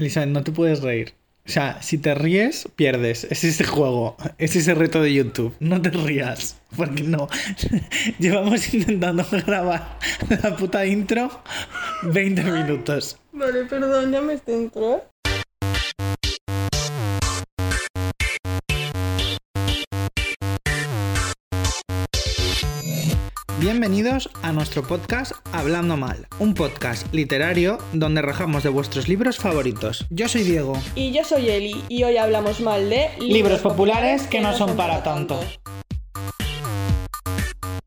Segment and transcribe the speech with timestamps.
[0.00, 1.14] Elizabeth, no te puedes reír.
[1.46, 3.24] O sea, si te ríes, pierdes.
[3.24, 5.54] Es ese juego, es ese reto de YouTube.
[5.58, 7.28] No te rías, porque no.
[8.18, 9.98] Llevamos intentando grabar
[10.42, 11.42] la puta intro
[12.02, 13.18] 20 minutos.
[13.32, 14.70] Vale, perdón, ya me estoy.
[23.80, 30.06] Bienvenidos a nuestro podcast Hablando Mal, un podcast literario donde rajamos de vuestros libros favoritos.
[30.10, 30.74] Yo soy Diego.
[30.94, 35.02] Y yo soy Eli, y hoy hablamos mal de Libros populares que no son para
[35.02, 35.40] tanto.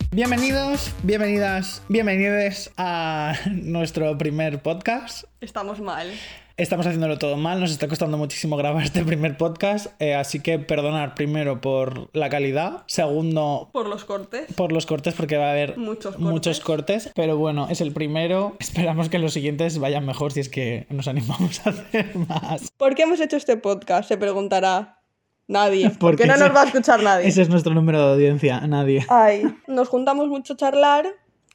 [0.10, 5.26] Bienvenidos, bienvenidas, bienvenidos a nuestro primer podcast.
[5.42, 6.12] Estamos mal.
[6.56, 10.60] Estamos haciéndolo todo mal, nos está costando muchísimo grabar este primer podcast, eh, así que
[10.60, 14.46] perdonar primero por la calidad, segundo Por los cortes.
[14.56, 16.20] por los cortes porque va a haber Muchos cortes.
[16.22, 20.50] muchos cortes, pero bueno, es el primero, esperamos que los siguientes vayan mejor si es
[20.50, 22.70] que nos animamos a hacer más.
[22.78, 24.08] ¿Por qué hemos hecho este podcast?
[24.08, 25.00] Se preguntará
[25.48, 25.86] nadie.
[26.00, 27.28] Porque Porque no ese- nos va a escuchar nadie.
[27.30, 29.04] Ese es nuestro número de audiencia, nadie.
[29.10, 31.08] Ay, nos juntamos mucho a charlar,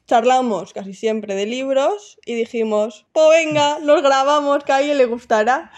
[0.09, 5.05] charlamos casi siempre de libros y dijimos, pues venga, los grabamos, que a alguien le
[5.05, 5.71] gustará.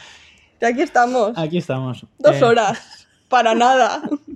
[0.62, 2.06] Y aquí estamos, Aquí estamos.
[2.18, 4.02] dos Eh, horas, para nada.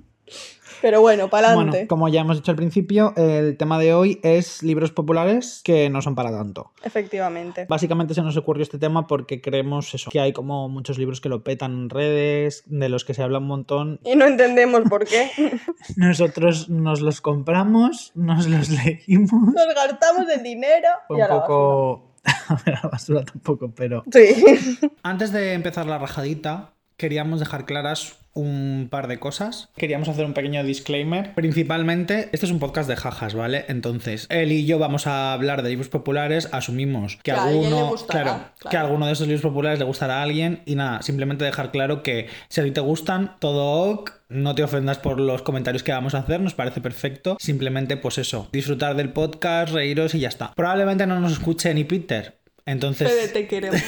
[0.86, 1.88] Pero bueno, para Bueno, adelante.
[1.88, 6.00] como ya hemos dicho al principio, el tema de hoy es libros populares que no
[6.00, 6.70] son para tanto.
[6.84, 7.66] Efectivamente.
[7.68, 11.28] Básicamente se nos ocurrió este tema porque creemos eso, que hay como muchos libros que
[11.28, 13.98] lo petan en redes, de los que se habla un montón.
[14.04, 15.28] Y no entendemos por qué.
[15.96, 19.32] Nosotros nos los compramos, nos los leímos.
[19.32, 21.46] Nos gastamos el dinero Fue y a un la basura.
[21.48, 22.12] poco...
[22.48, 24.04] A ver, a la basura tampoco, pero...
[24.12, 24.78] Sí.
[25.02, 29.70] Antes de empezar la rajadita, queríamos dejar claras un par de cosas.
[29.76, 31.34] Queríamos hacer un pequeño disclaimer.
[31.34, 33.64] Principalmente, este es un podcast de jajas, ¿vale?
[33.68, 38.22] Entonces, él y yo vamos a hablar de libros populares, asumimos que, alguno, le gustará,
[38.22, 38.70] claro, claro.
[38.70, 42.02] que alguno de esos libros populares le gustará a alguien y nada, simplemente dejar claro
[42.02, 45.92] que si a ti te gustan, todo ok, no te ofendas por los comentarios que
[45.92, 47.38] vamos a hacer, nos parece perfecto.
[47.40, 50.52] Simplemente, pues eso, disfrutar del podcast, reíros y ya está.
[50.54, 52.36] Probablemente no nos escuche ni Peter.
[52.66, 53.80] Entonces, te queremos.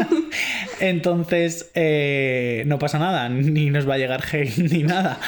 [0.80, 5.18] entonces, eh, no pasa nada, ni nos va a llegar hate ni nada.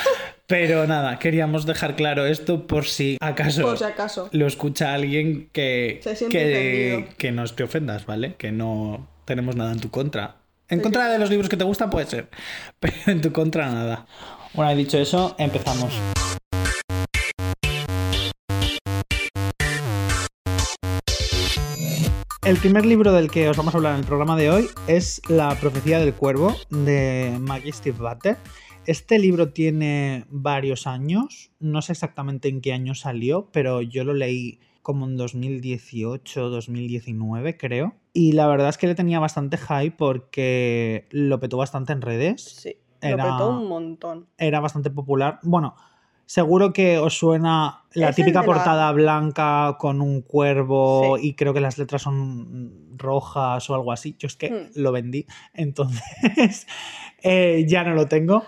[0.46, 4.30] Pero nada, queríamos dejar claro esto por si acaso Por si acaso.
[4.32, 6.00] lo escucha alguien que,
[6.30, 8.34] que, que no te ofendas, ¿vale?
[8.36, 10.36] Que no tenemos nada en tu contra.
[10.70, 12.28] En contra de los libros que te gustan puede ser,
[12.80, 14.06] pero en tu contra nada.
[14.54, 15.92] Vez dicho eso, empezamos.
[22.48, 25.20] El primer libro del que os vamos a hablar en el programa de hoy es
[25.28, 28.38] La profecía del cuervo de Maggie Steve Butter.
[28.86, 34.14] Este libro tiene varios años, no sé exactamente en qué año salió, pero yo lo
[34.14, 37.94] leí como en 2018, 2019 creo.
[38.14, 42.42] Y la verdad es que le tenía bastante hype porque lo petó bastante en redes
[42.62, 42.76] Sí.
[43.02, 44.26] Era- Lo petó un montón.
[44.38, 45.38] era bastante popular.
[45.42, 45.76] Bueno,
[46.28, 51.28] seguro que os suena la típica la- portada blanca con un cuervo Sí.
[51.28, 54.14] y creo que las letras son rojas o algo así.
[54.18, 54.80] Yo es que Hmm.
[54.82, 55.24] lo vendí,
[55.54, 56.66] entonces
[57.22, 58.44] eh, ya no lo tengo.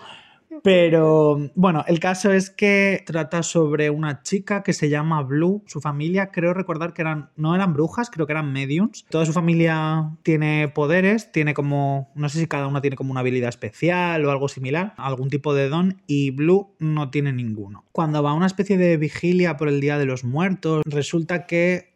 [0.63, 5.63] Pero bueno, el caso es que trata sobre una chica que se llama Blue.
[5.65, 9.05] Su familia, creo recordar que eran, no eran brujas, creo que eran mediums.
[9.09, 13.21] Toda su familia tiene poderes, tiene como, no sé si cada una tiene como una
[13.21, 17.85] habilidad especial o algo similar, algún tipo de don, y Blue no tiene ninguno.
[17.91, 21.90] Cuando va a una especie de vigilia por el Día de los Muertos, resulta que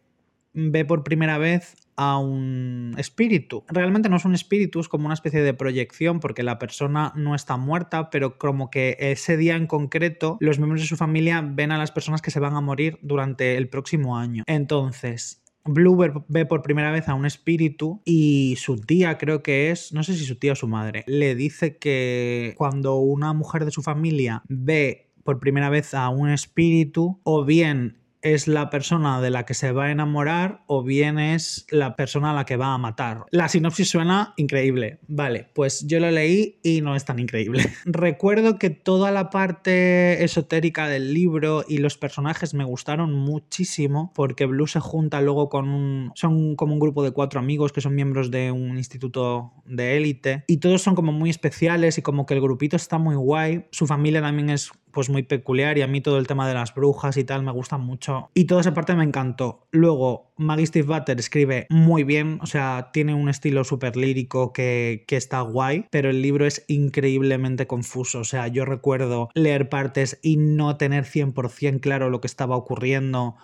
[0.56, 3.64] ve por primera vez a un espíritu.
[3.68, 7.34] Realmente no es un espíritu, es como una especie de proyección porque la persona no
[7.34, 11.72] está muerta, pero como que ese día en concreto los miembros de su familia ven
[11.72, 14.42] a las personas que se van a morir durante el próximo año.
[14.46, 15.42] Entonces...
[15.68, 19.92] Blue ve- ve por primera vez a un espíritu y su tía, creo que es,
[19.92, 23.72] no sé si su tía o su madre, le dice que cuando una mujer de
[23.72, 27.98] su familia ve por primera vez a un espíritu, o bien
[28.34, 32.32] es la persona de la que se va a enamorar o bien es la persona
[32.32, 33.24] a la que va a matar.
[33.30, 34.98] La sinopsis suena increíble.
[35.06, 37.64] Vale, pues yo lo leí y no es tan increíble.
[37.84, 44.46] Recuerdo que toda la parte esotérica del libro y los personajes me gustaron muchísimo porque
[44.46, 46.12] Blue se junta luego con un...
[46.14, 50.44] Son como un grupo de cuatro amigos que son miembros de un instituto de élite
[50.46, 53.66] y todos son como muy especiales y como que el grupito está muy guay.
[53.70, 56.74] Su familia también es pues muy peculiar y a mí todo el tema de las
[56.74, 58.30] brujas y tal me gusta mucho.
[58.32, 59.68] Y toda esa parte me encantó.
[59.70, 65.04] Luego, Maggie Steve Butter escribe muy bien, o sea, tiene un estilo súper lírico que,
[65.06, 68.20] que está guay, pero el libro es increíblemente confuso.
[68.20, 73.36] O sea, yo recuerdo leer partes y no tener 100% claro lo que estaba ocurriendo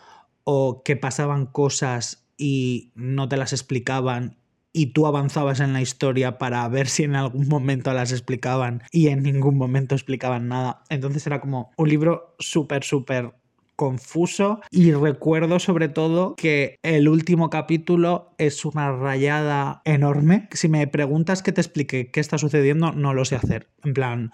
[0.45, 4.39] o que pasaban cosas y no te las explicaban
[4.73, 9.09] y tú avanzabas en la historia para ver si en algún momento las explicaban y
[9.09, 10.83] en ningún momento explicaban nada.
[10.89, 13.35] Entonces era como un libro súper, súper
[13.77, 20.49] confuso y recuerdo sobre todo que el último capítulo es una rayada enorme.
[20.53, 23.69] Si me preguntas que te explique qué está sucediendo, no lo sé hacer.
[23.83, 24.31] En plan,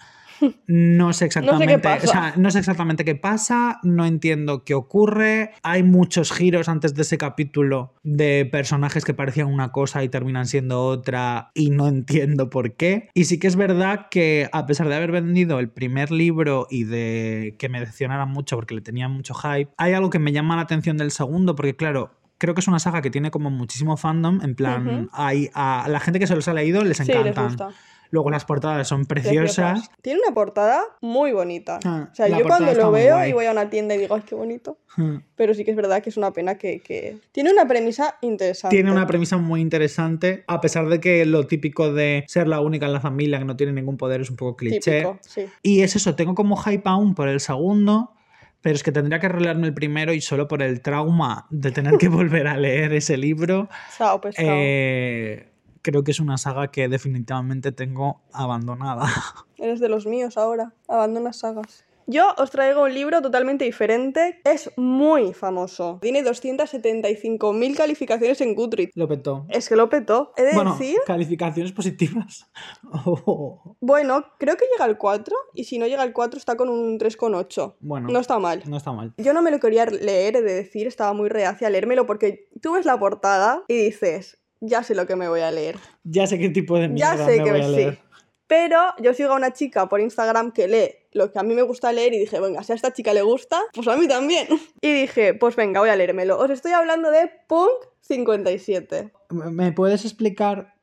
[0.67, 2.05] no sé exactamente, qué pasa.
[2.07, 5.51] o sea, no sé exactamente qué pasa, no entiendo qué ocurre.
[5.63, 10.45] Hay muchos giros antes de ese capítulo de personajes que parecían una cosa y terminan
[10.45, 13.09] siendo otra y no entiendo por qué.
[13.13, 16.83] Y sí que es verdad que a pesar de haber vendido el primer libro y
[16.83, 20.55] de que me decepcionara mucho porque le tenía mucho hype, hay algo que me llama
[20.55, 23.97] la atención del segundo porque claro, creo que es una saga que tiene como muchísimo
[23.97, 27.15] fandom, en plan, hay, a la gente que se los ha leído les Sí, les
[27.17, 27.45] encantan.
[27.47, 27.69] gusta.
[28.11, 29.91] Luego las portadas son preciosas.
[30.01, 31.79] Tiene una portada muy bonita.
[31.85, 34.23] Ah, o sea, yo cuando lo veo y voy a una tienda y digo, ay,
[34.25, 34.79] qué bonito.
[34.97, 35.17] Hmm.
[35.35, 36.79] Pero sí que es verdad que es una pena que...
[36.81, 38.75] que- Tiene una premisa interesante.
[38.75, 42.87] Tiene una premisa muy interesante, a pesar de que lo típico de ser la única
[42.87, 45.01] en la familia que no tiene ningún poder es un poco cliché.
[45.01, 45.45] Típico, sí.
[45.61, 48.13] Y es eso, tengo como hype aún por el segundo,
[48.61, 51.97] pero es que tendría que releerme el primero y solo por el trauma de tener
[51.97, 55.48] que volver a leer ese libro, Sao, eh,
[55.81, 59.05] creo que es una saga que definitivamente tengo abandonada.
[59.57, 60.73] Eres de los míos ahora.
[60.87, 61.85] Abandonas sagas.
[62.11, 64.41] Yo os traigo un libro totalmente diferente.
[64.43, 65.99] Es muy famoso.
[66.01, 68.93] Tiene 275.000 calificaciones en Goodreads.
[68.95, 69.45] Lo petó.
[69.49, 70.33] Es que lo petó.
[70.35, 70.97] He de Bueno, decir...
[71.05, 72.49] calificaciones positivas.
[72.91, 76.69] Oh, Bueno, creo que llega al 4 y si no llega al 4 está con
[76.69, 77.75] un 3,8.
[77.79, 78.63] Bueno, No está mal.
[78.65, 79.13] no está mal.
[79.17, 82.49] Yo no me lo quería leer, he de decir, estaba muy reacia a leérmelo porque
[82.61, 85.77] tú ves la portada y dices, ya sé lo que me voy a leer.
[86.03, 87.99] Ya sé qué tipo de Ya mierda sé me que voy a sí.
[88.47, 91.61] Pero yo sigo a una chica por Instagram que lee lo que a mí me
[91.61, 94.47] gusta leer y dije, venga, si a esta chica le gusta, pues a mí también.
[94.81, 96.37] Y dije, pues venga, voy a leérmelo.
[96.39, 97.69] Os estoy hablando de Punk
[98.01, 99.11] 57.
[99.29, 100.73] ¿Me puedes explicar,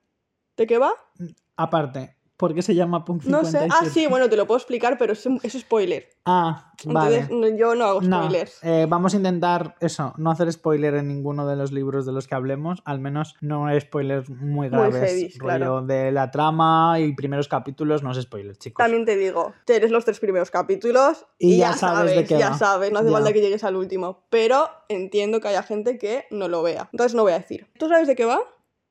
[0.56, 0.92] ¿De qué va?
[1.56, 3.70] aparte, por qué se llama Punk No 57?
[3.70, 3.78] sé.
[3.80, 6.08] Ah, sí, bueno, te lo puedo explicar, pero es, es spoiler.
[6.24, 7.18] Ah, vale.
[7.20, 8.58] Entonces yo no hago No, spoilers.
[8.62, 12.26] eh, vamos a intentar eso, no hacer spoiler en ninguno de los libros de los
[12.26, 14.94] que hablemos, al menos no spoilers muy graves.
[15.10, 15.82] heavy, rollo claro.
[15.82, 18.82] de la trama y primeros capítulos, no es spoiler, chicos.
[18.82, 22.16] También te digo, te lees los tres primeros capítulos Y y, ya ya, sabes sabes,
[22.16, 22.58] de qué ya va.
[22.58, 24.24] sabes, no hace falta que llegues al último.
[24.30, 26.88] Pero entiendo que haya gente que no lo vea.
[26.92, 27.68] Entonces no voy a decir.
[27.78, 28.40] ¿Tú sabes de qué va?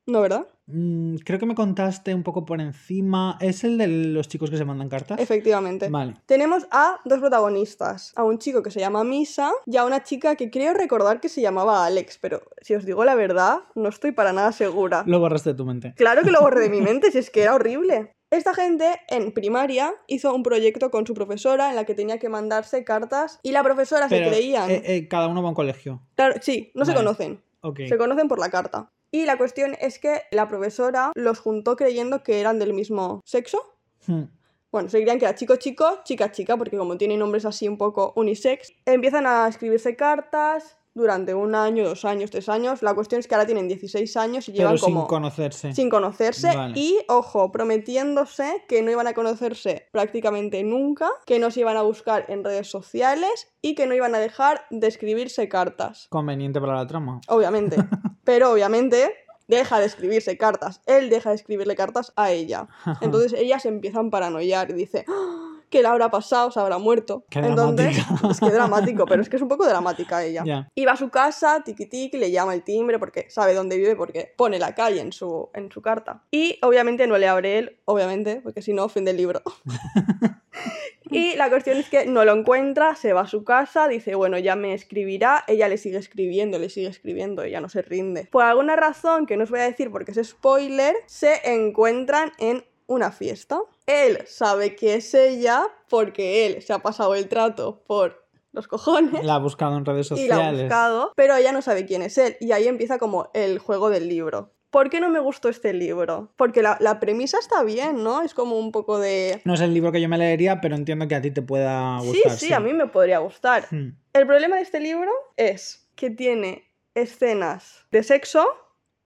[0.08, 0.48] No, ¿verdad?
[0.68, 3.38] Mm, creo que me contaste un poco por encima.
[3.42, 5.20] ¿Es el de los chicos que se mandan cartas?
[5.20, 5.90] Efectivamente.
[5.90, 6.16] Vale.
[6.26, 10.36] Tenemos a dos protagonistas, a un chico que se llama Misa y a una chica
[10.36, 14.12] que creo recordar que se llamaba Alex, pero si os digo la verdad, no estoy
[14.12, 15.04] para nada segura.
[15.08, 15.94] Lo borraste de tu mente.
[15.96, 18.12] Claro que lo borré de mi mente, si es que era horrible.
[18.32, 22.28] Esta gente en primaria hizo un proyecto con su profesora en la que tenía que
[22.28, 24.70] mandarse cartas y la profesora Pero, se creían.
[24.70, 26.02] eh, eh, cada uno va a un colegio.
[26.16, 27.42] Claro, sí, no se conocen.
[27.88, 28.92] Se conocen por la carta.
[29.12, 33.60] Y la cuestión es que la profesora los juntó creyendo que eran del mismo sexo.
[34.08, 34.24] Hmm.
[34.72, 37.78] Bueno, se creían que era chico chico, chica chica, porque como tienen nombres así un
[37.78, 42.82] poco unisex, empiezan a escribirse cartas durante un año, dos años, tres años.
[42.82, 45.74] La cuestión es que ahora tienen 16 años y Pero llevan sin como conocerse.
[45.74, 46.74] sin conocerse Vale.
[46.80, 51.82] y, ojo, prometiéndose que no iban a conocerse prácticamente nunca, que no se iban a
[51.82, 56.08] buscar en redes sociales y que no iban a dejar de escribirse cartas.
[56.10, 57.20] Conveniente para la trama.
[57.28, 57.76] Obviamente.
[58.24, 59.14] Pero obviamente
[59.48, 60.82] deja de escribirse cartas.
[60.86, 62.68] Él deja de escribirle cartas a ella.
[63.02, 66.52] Entonces ella se empieza a paranoiar y dice, "Ah, ¿qué le habrá pasado?
[66.52, 67.26] ¿Se habrá muerto?
[67.30, 68.28] Qué Entonces, dramática.
[68.32, 70.44] es que dramático, pero es que es un poco dramática ella.
[70.46, 70.70] Ya.
[70.74, 73.98] Y va a su casa, tiki tiki, le llama el timbre porque sabe dónde vive,
[73.98, 76.24] porque pone la calle en su, en su carta.
[76.32, 79.42] Y obviamente no le abre él, obviamente, porque si no, fin del libro.
[81.12, 84.38] y la cuestión es que no lo encuentra, se va a su casa, dice, bueno,
[84.38, 88.30] ya me escribirá, ella le sigue escribiendo, le sigue escribiendo, ella no se rinde.
[88.32, 92.64] Por alguna razón que no os voy a decir porque es spoiler, se encuentran en
[92.88, 93.60] una fiesta.
[93.88, 99.24] Él sabe que es ella porque él se ha pasado el trato por los cojones
[99.24, 100.62] La ha buscado en redes y la ha sociales.
[100.64, 102.38] buscado, pero ella no sabe quién es él.
[102.40, 104.52] Y ahí empieza como el juego del libro.
[104.72, 106.34] ¿Por qué no me gustó este libro?
[106.36, 108.22] Porque la, la premisa está bien, ¿no?
[108.24, 109.40] Es como un poco de...
[109.46, 112.00] No es el libro que yo me leería, pero entiendo que a ti te pueda
[112.02, 112.32] Sí, gustar.
[112.38, 113.68] sí, a mí me podría gustar.
[113.72, 113.96] Hmm.
[114.14, 118.46] El problema de este libro es que tiene escenas de sexo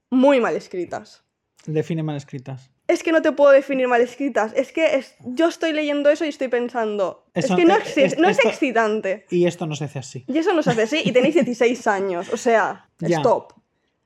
[0.10, 1.24] muy mal escritas.
[1.66, 2.72] Define mal escritas.
[2.90, 4.52] Es que no te puedo definir mal escritas.
[4.56, 7.24] Es que es- yo estoy leyendo eso y estoy pensando...
[7.36, 9.26] Eso- es que no, es- no es excitante.
[9.30, 10.26] Y esto no se hace así.
[10.28, 12.34] Y eso no se hace así y tenéis 16 años.
[12.34, 13.18] O sea, Ya.
[13.18, 13.54] stop.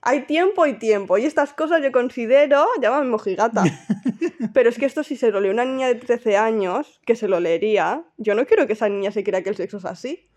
[0.01, 1.17] Hay tiempo y tiempo.
[1.17, 3.63] Y estas cosas yo considero, llámame mojigata.
[4.53, 7.29] Pero es que esto si se lo lee una niña de 13 años, que se
[7.29, 10.27] lo leería, yo no quiero que esa niña se crea que el sexo es así.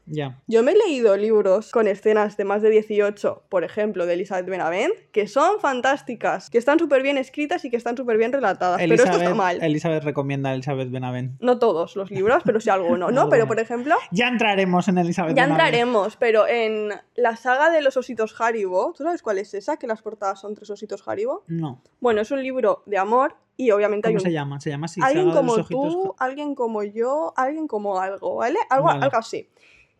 [0.46, 4.46] Yo me he leído libros con escenas de más de 18, por ejemplo, de Elizabeth
[4.46, 8.78] Benavent, que son fantásticas, que están súper bien escritas y que están súper bien relatadas.
[8.78, 9.62] pero esto está mal.
[9.62, 11.40] Elizabeth recomienda a Elizabeth Benavent.
[11.40, 13.28] No todos los libros, pero sí algunos, ¿no?
[13.36, 13.96] Pero por ejemplo.
[14.12, 15.66] Ya entraremos en Elizabeth Ya Benavent.
[15.66, 19.76] entraremos, pero en la saga de los ositos Haribo, ¿tú sabes cuál es esa?
[19.76, 21.42] Que las portadas son tres ositos Haribo.
[21.48, 21.82] No.
[22.00, 24.60] Bueno, es un libro de amor y obviamente hay ¿Cómo un se llama?
[24.60, 25.00] Se llama así.
[25.02, 28.58] alguien como tú, alguien como yo, alguien como algo, ¿vale?
[28.70, 29.04] Algo, Vale.
[29.04, 29.48] algo así.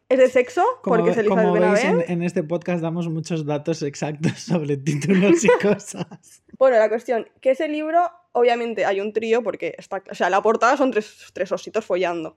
[0.08, 3.82] Es de sexo, Como, porque Elizabeth como veis, en, en este podcast damos muchos datos
[3.82, 6.42] exactos sobre títulos y cosas.
[6.58, 10.40] Bueno, la cuestión, que ese libro, obviamente hay un trío, porque está, o sea, la
[10.42, 12.36] portada son tres, tres ositos follando.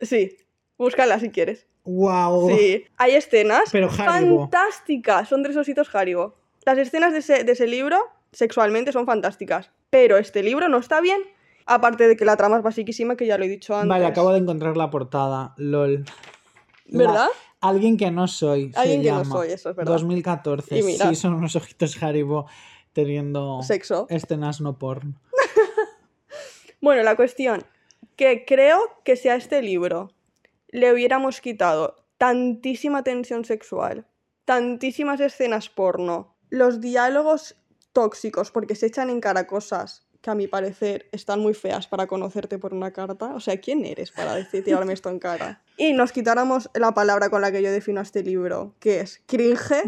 [0.00, 0.36] Sí,
[0.78, 1.66] búscala si quieres.
[1.84, 2.50] ¡Wow!
[2.56, 6.36] Sí, hay escenas Pero fantásticas, son tres ositos Haribo.
[6.64, 7.98] Las escenas de ese, de ese libro,
[8.30, 11.20] sexualmente, son fantásticas, pero este libro no está bien.
[11.66, 13.88] Aparte de que la trama es basiquísima, que ya lo he dicho antes.
[13.88, 15.54] Vale, acabo de encontrar la portada.
[15.56, 16.04] LOL.
[16.92, 17.28] La- ¿Verdad?
[17.60, 18.72] Alguien que no soy.
[18.72, 19.34] se Alguien que no llama.
[19.36, 19.92] soy, eso es verdad.
[19.92, 20.78] 2014.
[20.78, 21.08] Y mira.
[21.08, 22.46] Sí, son unos ojitos Haribo
[22.92, 24.06] teniendo Sexo.
[24.10, 25.18] escenas no porn.
[26.80, 27.64] Bueno, la cuestión,
[28.16, 30.10] que creo que si a este libro
[30.68, 34.06] le hubiéramos quitado tantísima tensión sexual,
[34.44, 37.56] tantísimas escenas porno, los diálogos
[37.92, 42.06] tóxicos, porque se echan en cara cosas que a mi parecer están muy feas para
[42.06, 43.34] conocerte por una carta.
[43.34, 45.62] O sea, ¿quién eres para decir tirarme esto en cara?
[45.76, 49.82] Y nos quitáramos la palabra con la que yo defino este libro, que es cringe,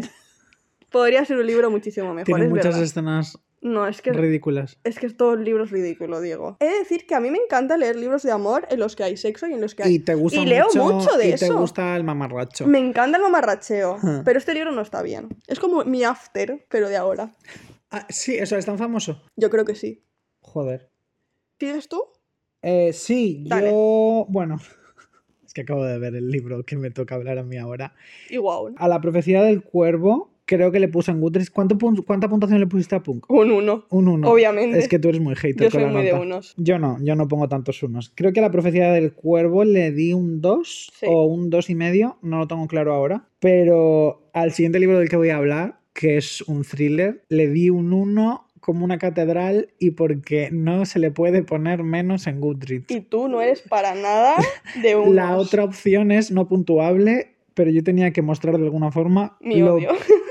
[0.91, 2.25] podría ser un libro muchísimo mejor.
[2.25, 2.83] Tiene es muchas verdad.
[2.83, 4.77] escenas No, es que ridículas.
[4.83, 6.57] es que todo el libro es ridículo, Diego.
[6.59, 9.03] He de decir que a mí me encanta leer libros de amor en los que
[9.03, 9.93] hay sexo y en los que hay...
[9.95, 11.57] Y te gusta y leo mucho, mucho de y te eso.
[11.57, 12.67] gusta el mamarracho.
[12.67, 15.29] Me encanta el mamarracheo, pero este libro no está bien.
[15.47, 17.31] Es como mi after, pero de ahora.
[17.89, 19.21] Ah, sí, eso es tan famoso.
[19.37, 20.03] Yo creo que sí.
[20.55, 20.87] Joder.
[21.57, 22.01] ¿Tienes tú?
[22.61, 23.71] Eh, sí, Dale.
[23.71, 24.25] yo.
[24.29, 24.55] Bueno,
[25.45, 27.93] es que acabo de ver el libro que me toca hablar a mí ahora.
[28.29, 28.73] Igual.
[28.77, 31.49] A la profecía del cuervo, creo que le puse en Goodreads.
[31.51, 33.29] ¿Cuánto pun- ¿Cuánta puntuación le pusiste a Punk?
[33.29, 33.85] Un uno.
[33.89, 34.31] Un 1.
[34.31, 34.79] Obviamente.
[34.79, 36.53] Es que tú eres muy hater Yo con soy la muy de unos.
[36.55, 38.13] Yo no, yo no pongo tantos unos.
[38.15, 41.05] Creo que a la profecía del cuervo le di un 2 Sí.
[41.09, 43.27] o un 2 y medio, no lo tengo claro ahora.
[43.41, 47.69] Pero al siguiente libro del que voy a hablar, que es un thriller, le di
[47.69, 52.89] un 1 como una catedral y porque no se le puede poner menos en Goodreads.
[52.89, 54.37] Y tú no eres para nada
[54.81, 55.13] de unos.
[55.13, 59.59] La otra opción es no puntuable, pero yo tenía que mostrar de alguna forma Mi
[59.59, 59.91] lo odio.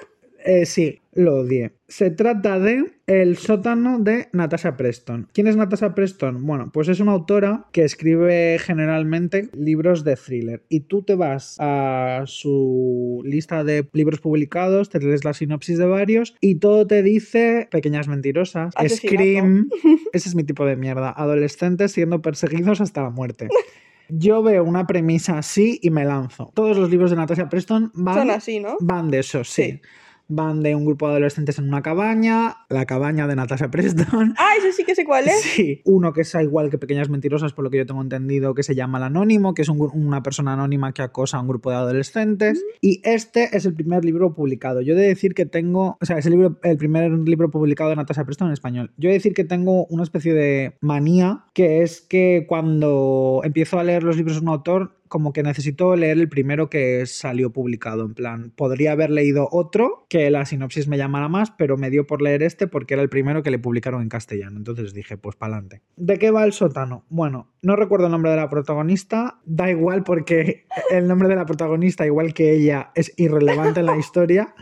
[0.44, 1.72] eh, sí, lo odié.
[1.88, 5.28] Se trata de El sótano de Natasha Preston.
[5.32, 6.44] ¿Quién es Natasha Preston?
[6.44, 10.62] Bueno, pues es una autora que escribe generalmente libros de thriller.
[10.68, 15.86] Y tú te vas a su lista de libros publicados, te lees la sinopsis de
[15.86, 19.16] varios y todo te dice pequeñas mentirosas, Asesinato.
[19.16, 19.68] Scream.
[20.12, 21.10] Ese es mi tipo de mierda.
[21.16, 23.48] Adolescentes siendo perseguidos hasta la muerte.
[24.10, 26.52] Yo veo una premisa así y me lanzo.
[26.54, 28.76] Todos los libros de Natasha Preston van Son así, ¿no?
[28.80, 29.62] Van de eso, sí.
[29.62, 29.80] Sí.
[30.28, 34.34] Van de un grupo de adolescentes en una cabaña, la cabaña de Natasha Preston.
[34.44, 35.40] Ah, ese sí que sé cuál es.
[35.40, 38.62] Sí, uno que es igual que Pequeñas Mentirosas, por lo que yo tengo entendido, que
[38.62, 41.70] se llama El Anónimo, que es un una persona anónima que acosa a un grupo
[41.70, 42.58] de adolescentes.
[42.58, 42.78] Mm.
[42.80, 44.80] Y este es el primer libro publicado.
[44.80, 47.90] Yo he de decir que tengo, o sea, es el, libro, el primer libro publicado
[47.90, 48.92] de Natasha Preston en español.
[48.96, 53.78] Yo he de decir que tengo una especie de manía, que es que cuando empiezo
[53.78, 57.52] a leer los libros de un autor, como que necesito leer el primero que salió
[57.52, 58.04] publicado.
[58.04, 62.04] En plan, podría haber leído otro que la sinopsis me llamara más, pero me dio
[62.04, 64.56] por leer este porque era el primero que le publicaron en castellano.
[64.56, 65.82] Entonces dije, pues pa'lante.
[65.94, 67.04] ¿De qué va el sótano?
[67.10, 69.38] Bueno, no recuerdo el nombre de la protagonista.
[69.44, 73.96] Da igual porque el nombre de la protagonista, igual que ella, es irrelevante en la
[73.96, 74.52] historia.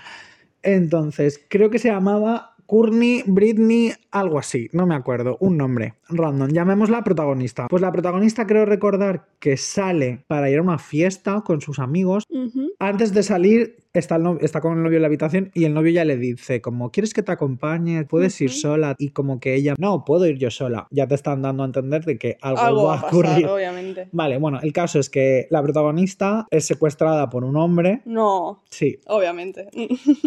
[0.62, 6.48] Entonces, creo que se llamaba Courtney, Britney, algo así, no me acuerdo, un nombre random.
[6.50, 7.66] Llamémosla protagonista.
[7.68, 12.24] Pues la protagonista creo recordar que sale para ir a una fiesta con sus amigos.
[12.78, 15.74] Antes de salir, está, el no- está con el novio en la habitación y el
[15.74, 18.04] novio ya le dice, como, ¿quieres que te acompañe?
[18.04, 18.94] ¿Puedes ir sola?
[18.98, 20.86] Y como que ella, no, puedo ir yo sola.
[20.90, 23.32] Ya te están dando a entender de que algo, Algo va a a ocurrir.
[23.34, 24.08] pasar, obviamente.
[24.12, 28.02] Vale, bueno, el caso es que la protagonista es secuestrada por un hombre.
[28.04, 29.68] No, Sí, obviamente.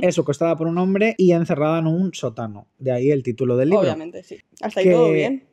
[0.01, 2.67] es secuestrada por un hombre y encerrada en un sótano.
[2.77, 3.81] De ahí el título del libro.
[3.83, 4.37] Obviamente, sí.
[4.61, 5.43] Hasta ahí Que- todo bien.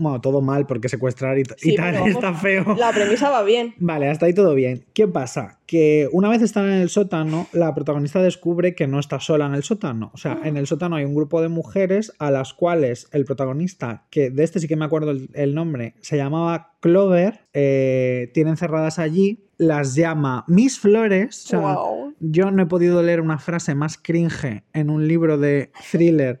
[0.00, 2.74] Bueno, todo mal porque secuestrar y, y tal vamos, está feo.
[2.78, 3.74] La premisa va bien.
[3.78, 4.84] Vale, hasta ahí todo bien.
[4.94, 5.60] ¿Qué pasa?
[5.66, 9.54] Que una vez están en el sótano, la protagonista descubre que no está sola en
[9.54, 10.10] el sótano.
[10.14, 14.06] O sea, en el sótano hay un grupo de mujeres a las cuales el protagonista,
[14.10, 18.50] que de este sí que me acuerdo el, el nombre, se llamaba Clover, eh, tiene
[18.50, 21.44] encerradas allí, las llama Miss Flores.
[21.44, 22.14] O sea, wow.
[22.20, 26.40] yo no he podido leer una frase más cringe en un libro de thriller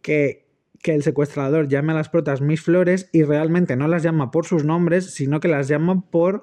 [0.00, 0.43] que,
[0.84, 4.44] que el secuestrador llame a las protas Miss Flores y realmente no las llama por
[4.44, 6.42] sus nombres, sino que las llama por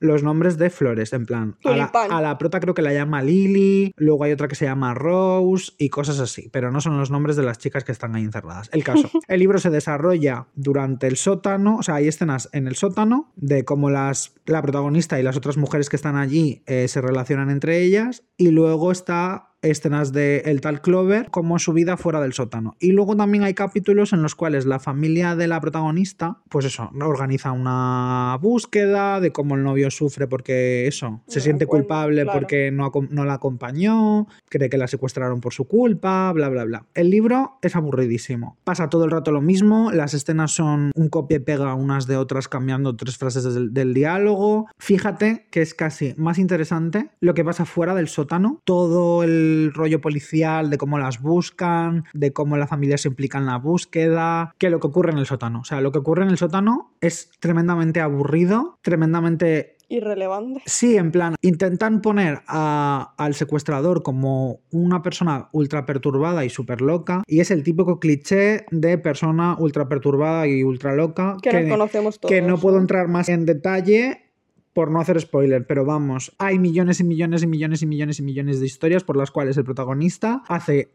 [0.00, 1.56] los nombres de flores, en plan.
[1.62, 2.10] A la, Tulipán.
[2.10, 5.72] a la prota creo que la llama Lily, luego hay otra que se llama Rose
[5.78, 8.70] y cosas así, pero no son los nombres de las chicas que están ahí encerradas.
[8.72, 12.76] El caso, el libro se desarrolla durante el sótano, o sea, hay escenas en el
[12.76, 17.02] sótano de cómo las, la protagonista y las otras mujeres que están allí eh, se
[17.02, 22.20] relacionan entre ellas y luego está escenas de el tal Clover como su vida fuera
[22.20, 22.74] del sótano.
[22.80, 26.90] Y luego también hay capítulos en los cuales la familia de la protagonista, pues eso,
[27.00, 32.22] organiza una búsqueda de cómo el novio sufre porque eso, se No, siente bueno, culpable
[32.22, 32.38] claro.
[32.38, 36.86] porque no, no la acompañó, cree que la secuestraron por su culpa, bla, bla, bla.
[36.94, 38.56] El libro es aburridísimo.
[38.64, 42.16] Pasa todo el rato lo mismo, las escenas son un copia y pega unas de
[42.16, 44.66] otras cambiando tres frases del, del diálogo.
[44.78, 50.00] Fíjate que es casi más interesante lo que pasa fuera del sótano, todo el rollo
[50.00, 54.70] policial de cómo las buscan, de cómo la familia se implica en la búsqueda, que
[54.70, 55.60] lo que ocurre en el sótano.
[55.60, 60.62] O sea, lo que ocurre en el sótano es tremendamente aburrido, tremendamente Irrelevante.
[60.64, 66.80] Sí, en plan, intentan poner a- al secuestrador como una persona ultra perturbada y súper
[66.80, 71.70] loca, y es el típico cliché de persona ultra perturbada y ultra loca Que, nos
[71.70, 72.30] conocemos todos.
[72.32, 74.31] que no puedo entrar más en detalle
[74.74, 78.22] por no hacer spoiler, pero vamos, hay millones y millones y millones y millones y
[78.22, 80.90] millones de historias por las cuales el protagonista hace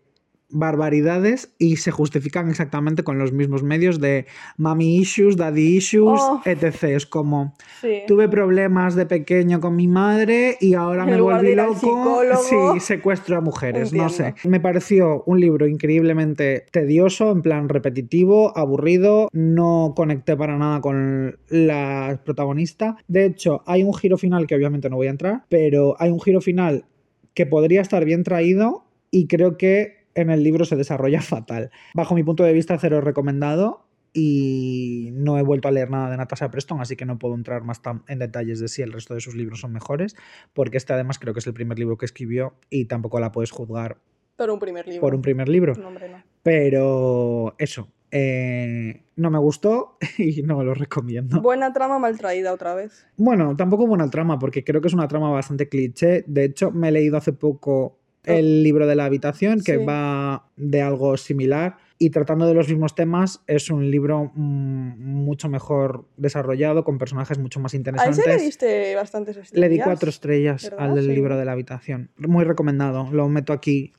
[0.50, 4.26] barbaridades y se justifican exactamente con los mismos medios de
[4.58, 6.42] mami issues, daddy issues, Oh.
[6.46, 6.84] etc.
[6.96, 8.04] Es como Sí.
[8.08, 12.22] tuve problemas de pequeño con mi madre y ahora En me volví loco.
[12.50, 14.36] Sí, secuestro a mujeres, no sé.
[14.46, 21.38] Me pareció un libro increíblemente tedioso, en plan repetitivo, aburrido, no conecté para nada con
[21.50, 22.98] la protagonista.
[23.08, 26.22] De hecho, hay un giro final que obviamente no voy a entrar, pero hay un
[26.22, 26.86] giro final
[27.34, 31.72] que podría estar bien traído y creo que en el libro se desarrolla fatal.
[31.94, 36.18] Bajo mi punto de vista, cero recomendado y no he vuelto a leer nada de
[36.18, 39.22] Natasha Preston, así que no puedo entrar más en detalles de si el resto de
[39.22, 40.16] sus libros son mejores,
[40.54, 43.52] porque este además creo que es el primer libro que escribió y tampoco la puedes
[43.52, 43.98] juzgar
[44.36, 45.02] Por un primer libro.
[45.02, 45.76] por un primer libro.
[45.76, 46.24] No, hombre, no.
[46.42, 51.40] Pero eso, eh, no me gustó y no lo recomiendo.
[51.42, 53.06] Buena trama mal traída otra vez.
[53.18, 56.24] Bueno, tampoco buena trama, porque creo que es una trama bastante cliché.
[56.26, 59.86] De hecho, me he leído hace poco el libro de la habitación, que Sí.
[59.86, 61.78] va de algo similar.
[62.00, 67.40] Y tratando de los mismos temas, es un libro mm, mucho mejor desarrollado, con personajes
[67.40, 68.20] mucho más A interesantes.
[68.20, 69.60] ese le diste bastantes estrellas.
[69.60, 70.80] Le di cuatro estrellas ¿Verdad?
[70.90, 71.12] al del Sí.
[71.14, 72.12] libro de la habitación.
[72.18, 73.10] Muy recomendado.
[73.12, 73.94] Lo meto aquí.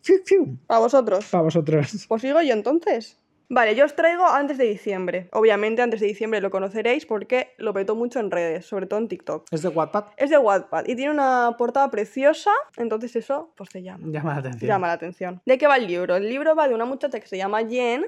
[0.69, 1.27] Para vosotros.
[1.31, 2.07] Para vosotros.
[2.09, 3.19] Pues sigo yo entonces.
[3.51, 5.29] Vale, yo os traigo antes de diciembre.
[5.33, 9.09] Obviamente antes de diciembre lo conoceréis porque lo petó mucho en redes, sobre todo en
[9.09, 9.47] TikTok.
[9.51, 10.05] ¿Es de Wattpad?
[10.19, 14.07] Es de Wattpad y tiene una portada preciosa, entonces eso pues te llama.
[14.11, 14.69] Llama la atención.
[14.69, 15.43] Llama la atención.
[15.47, 16.17] ¿De qué va el libro?
[16.17, 18.05] El libro va de una muchacha que se llama Jen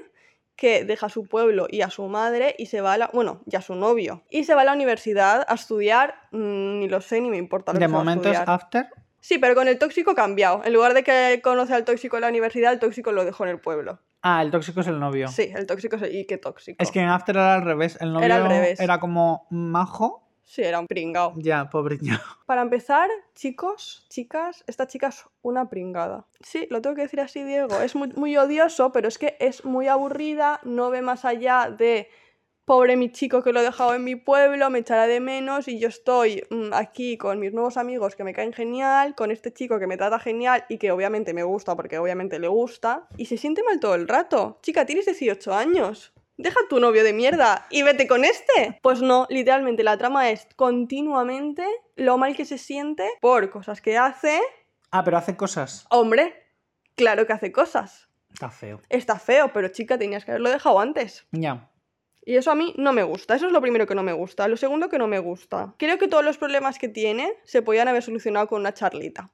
[0.55, 3.09] que deja a su pueblo y a su madre y se va a la...
[3.11, 4.21] bueno, y a su novio.
[4.29, 7.73] Y se va a la universidad a estudiar, mm, ni lo sé ni me importa
[7.73, 8.55] lo De que se va a momento es estudiar.
[8.55, 8.89] After.
[9.21, 10.61] Sí, pero con el tóxico cambiado.
[10.65, 13.51] En lugar de que conoce al tóxico en la universidad, el tóxico lo dejó en
[13.51, 13.99] el pueblo.
[14.23, 15.27] Ah, el tóxico es el novio.
[15.29, 16.13] Sí, el tóxico es...
[16.13, 16.77] ¿Y qué tóxico?
[16.83, 17.97] Es que en After era al revés.
[18.01, 18.79] El novio Era al revés.
[18.79, 20.27] era como majo.
[20.43, 21.33] Sí, era un pringao.
[21.37, 21.97] Ya, pobre.
[22.45, 26.25] Para empezar, chicos, chicas, esta chica es una pringada.
[26.41, 27.79] Sí, lo tengo que decir así, Diego.
[27.79, 32.09] Es muy, muy odioso, pero es que es muy aburrida, no ve más allá de
[32.65, 35.79] pobre mi chico que lo he dejado en mi pueblo, me echará de menos y
[35.79, 39.79] yo estoy mm, aquí con mis nuevos amigos que me caen genial, con este chico
[39.79, 43.37] que me trata genial y que obviamente me gusta porque obviamente le gusta, y se
[43.37, 44.59] siente mal todo el rato.
[44.61, 46.13] Chica, tienes 18 años.
[46.37, 48.79] Deja a tu novio de mierda y vete con este.
[48.81, 53.97] Pues no, literalmente la trama es continuamente lo mal que se siente por cosas que
[53.97, 54.39] hace.
[54.89, 55.85] Ah, pero hace cosas.
[55.89, 56.33] Hombre,
[56.95, 58.09] claro que hace cosas.
[58.33, 58.81] Está feo.
[58.89, 61.27] Está feo, pero chica, tenías que haberlo dejado antes.
[61.31, 61.70] Ya.
[62.31, 63.35] Y eso a mí no me gusta.
[63.35, 64.47] Eso es lo primero que no me gusta.
[64.47, 65.73] Lo segundo que no me gusta.
[65.77, 69.29] Creo que todos los problemas que tiene se podían haber solucionado con una charlita.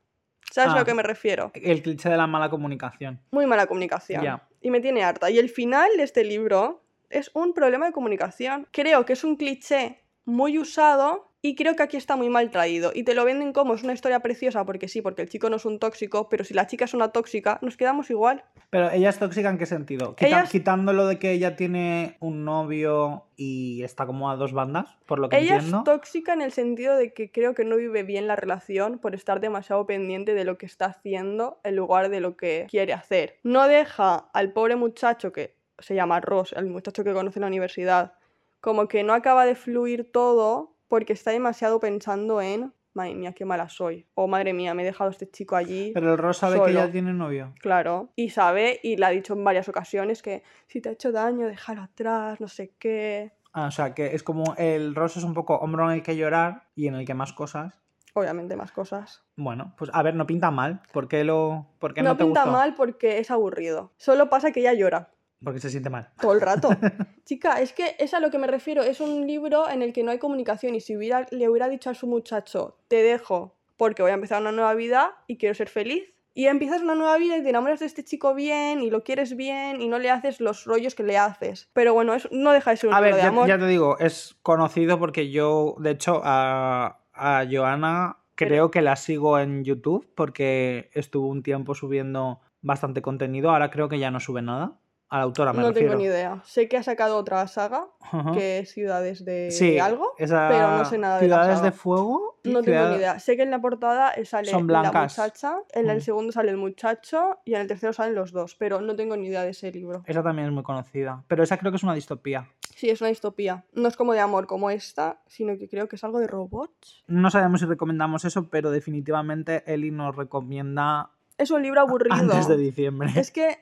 [0.52, 0.80] ¿Sabes a Ah.
[0.80, 1.52] lo que me refiero?
[1.54, 3.20] El cliché de la mala comunicación.
[3.30, 4.26] Muy mala comunicación.
[4.62, 5.30] Y me tiene harta.
[5.30, 6.82] Y el final de este libro
[7.12, 8.68] es un problema de comunicación.
[8.72, 12.92] Creo que es un cliché muy usado y creo que aquí está muy mal traído.
[12.94, 15.58] Y te lo venden como es una historia preciosa porque sí, porque el chico no
[15.58, 18.44] es un tóxico, pero si la chica es una tóxica, nos quedamos igual.
[18.70, 20.16] Pero ella es tóxica en qué sentido?
[20.16, 24.36] Quita- Ella es- Quitando lo de que ella tiene un novio y está como a
[24.36, 25.78] dos bandas, por lo que Ella entiendo.
[25.80, 29.14] es tóxica en el sentido de que creo que no vive bien la relación por
[29.16, 33.38] estar demasiado pendiente de lo que está haciendo en lugar de lo que quiere hacer.
[33.44, 37.48] No deja al pobre muchacho que se llama Ross, el muchacho que conoce en la
[37.48, 38.14] universidad,
[38.60, 43.46] como que no acaba de fluir todo porque está demasiado pensando en, madre mía, qué
[43.46, 44.08] mala soy.
[44.16, 45.92] O madre mía, me he dejado a este chico allí.
[45.94, 47.54] Pero el Ross sabe que ella tiene novio.
[47.60, 51.12] Claro, y sabe, y le ha dicho en varias ocasiones que si te ha hecho
[51.12, 53.34] daño, déjalo atrás, no sé qué.
[53.54, 56.16] Ah, o sea, que es como el rosa es un poco hombro en el que
[56.16, 57.80] llorar y en el que más cosas.
[58.14, 59.24] Obviamente, más cosas.
[59.36, 60.82] Bueno, pues a ver, no pinta mal.
[60.92, 62.52] ¿Por qué, lo, por qué no, no te pinta gustó?
[62.52, 63.94] mal porque es aburrido.
[63.98, 65.12] Solo pasa que ella llora
[65.44, 66.10] Porque se siente mal.
[66.20, 66.70] todo el rato.
[67.26, 68.82] Chica, es que es a lo que me refiero.
[68.82, 71.90] Es un libro en el que no hay comunicación y si hubiera, le hubiera dicho
[71.90, 75.70] a su muchacho, te dejo porque voy a empezar una nueva vida y quiero ser
[75.70, 76.04] feliz.
[76.34, 79.36] Y empiezas una nueva vida y te enamoras de este chico bien y lo quieres
[79.36, 81.68] bien y no le haces los rollos que le haces.
[81.74, 83.48] Pero bueno, no deja de ser un A ver, de ya, amor.
[83.48, 88.96] ya te digo, es conocido porque yo, de hecho, a, a Joana creo que la
[88.96, 93.50] sigo en YouTube porque estuvo un tiempo subiendo bastante contenido.
[93.50, 94.78] Ahora creo que ya no sube nada.
[95.10, 95.90] A la autora me no refiero.
[95.92, 96.42] tengo ni idea.
[96.46, 97.88] Sé que ha sacado otra saga,
[98.34, 101.70] que es Ciudades de Sí, algo, esa- pero no sé nada de la Ciudades saga.
[101.70, 102.40] de Fuego.
[102.44, 103.18] No tengo ni idea.
[103.20, 106.02] Sé que en la portada sale Son la muchacha, en el Mm.
[106.02, 109.28] segundo sale el muchacho y en el tercero salen los dos, pero no tengo ni
[109.28, 110.04] idea de ese libro.
[110.06, 111.24] Esa también es muy conocida.
[111.30, 112.50] Pero esa creo que es una distopía.
[112.76, 113.64] Sí, es una distopía.
[113.74, 117.04] No es como de amor como esta, sino que creo que es algo de robots.
[117.08, 122.14] No sabemos si recomendamos eso, pero definitivamente Eli nos recomienda Es un libro aburrido.
[122.16, 123.10] antes de diciembre.
[123.16, 123.58] Es que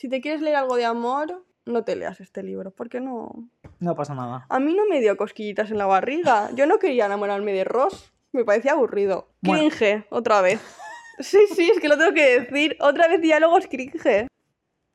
[0.00, 3.50] si te quieres leer algo de amor, no te leas este libro, porque no...
[3.80, 4.46] No pasa nada.
[4.48, 6.48] A mí no me dio cosquillitas en la barriga.
[6.54, 8.10] Yo no quería enamorarme de Ross.
[8.32, 9.28] Me parecía aburrido.
[9.42, 9.68] Bueno.
[9.68, 10.58] Cringe, otra vez.
[11.18, 12.78] Sí, sí, es que lo tengo que decir.
[12.80, 14.02] Otra vez diálogos cringe.
[14.04, 14.28] Leeros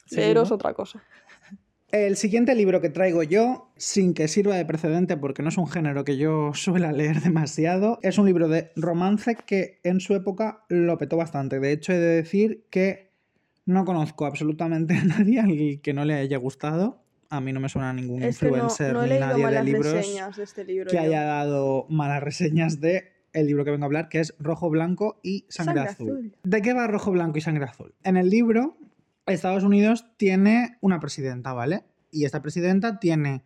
[0.08, 0.52] ¿Seguimos?
[0.52, 1.04] otra cosa.
[1.92, 5.68] El siguiente libro que traigo yo, sin que sirva de precedente porque no es un
[5.68, 10.66] género que yo suela leer demasiado, es un libro de romance que en su época
[10.68, 11.60] lo petó bastante.
[11.60, 13.05] De hecho, he de decir que
[13.66, 17.04] no conozco absolutamente a nadie al que no le haya gustado.
[17.30, 19.64] A mí no me suena ningún Es que no, influencer no he ni nadie de
[19.64, 20.90] libros de este libro.
[20.90, 21.02] que yo.
[21.02, 25.20] haya dado malas reseñas de el libro que vengo a hablar, que es Rojo, Blanco
[25.22, 26.10] y Sangre, Sangre azul.
[26.10, 26.36] azul.
[26.44, 27.94] ¿De qué va Rojo, Blanco y Sangre Azul?
[28.04, 28.78] En el libro,
[29.26, 31.84] Estados Unidos tiene una presidenta, ¿vale?
[32.12, 33.44] Y esta presidenta tiene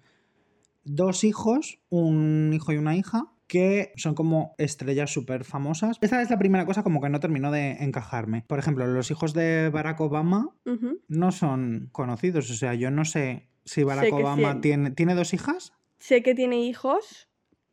[0.84, 5.98] dos hijos, un hijo y una hija, que son como estrellas súper famosas.
[6.00, 8.46] Esta es la primera cosa como que no terminó de encajarme.
[8.48, 10.56] Por ejemplo, los hijos de Barack Obama
[11.08, 12.50] no son conocidos.
[12.52, 15.74] O sea, yo no sé si Barack Obama tiene, tiene dos hijas.
[15.98, 17.28] Sé que tiene hijos.